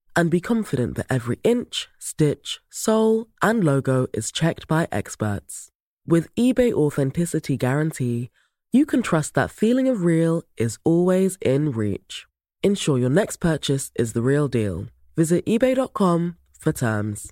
and 0.15 0.29
be 0.29 0.39
confident 0.39 0.95
that 0.95 1.07
every 1.09 1.39
inch, 1.43 1.89
stitch, 1.99 2.59
sole, 2.69 3.27
and 3.41 3.63
logo 3.63 4.07
is 4.13 4.31
checked 4.31 4.67
by 4.67 4.87
experts. 4.91 5.69
With 6.05 6.33
eBay 6.35 6.73
Authenticity 6.73 7.57
Guarantee, 7.57 8.29
you 8.71 8.85
can 8.85 9.01
trust 9.01 9.33
that 9.35 9.51
feeling 9.51 9.87
of 9.87 10.03
real 10.03 10.43
is 10.57 10.77
always 10.83 11.37
in 11.41 11.71
reach. 11.71 12.25
Ensure 12.63 12.97
your 12.97 13.09
next 13.09 13.37
purchase 13.37 13.91
is 13.95 14.13
the 14.13 14.21
real 14.21 14.47
deal. 14.47 14.87
Visit 15.17 15.45
eBay.com 15.45 16.37
for 16.59 16.71
terms. 16.71 17.31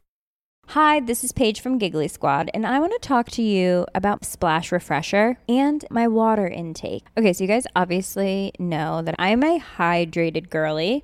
Hi, 0.74 1.00
this 1.00 1.24
is 1.24 1.32
Paige 1.32 1.62
from 1.62 1.80
Giggly 1.80 2.08
Squad, 2.08 2.52
and 2.54 2.64
I 2.64 2.80
want 2.80 2.94
to 2.94 3.00
talk 3.00 3.32
to 3.32 3.42
you 3.42 3.88
about 3.96 4.24
Splash 4.24 4.72
Refresher 4.72 5.40
and 5.50 5.84
my 5.90 6.08
water 6.08 6.48
intake. 6.48 7.08
Okay, 7.18 7.34
so 7.34 7.44
you 7.44 7.48
guys 7.48 7.66
obviously 7.76 8.52
know 8.60 9.02
that 9.02 9.16
I'm 9.18 9.42
a 9.44 9.60
hydrated 9.60 10.52
girly 10.52 11.04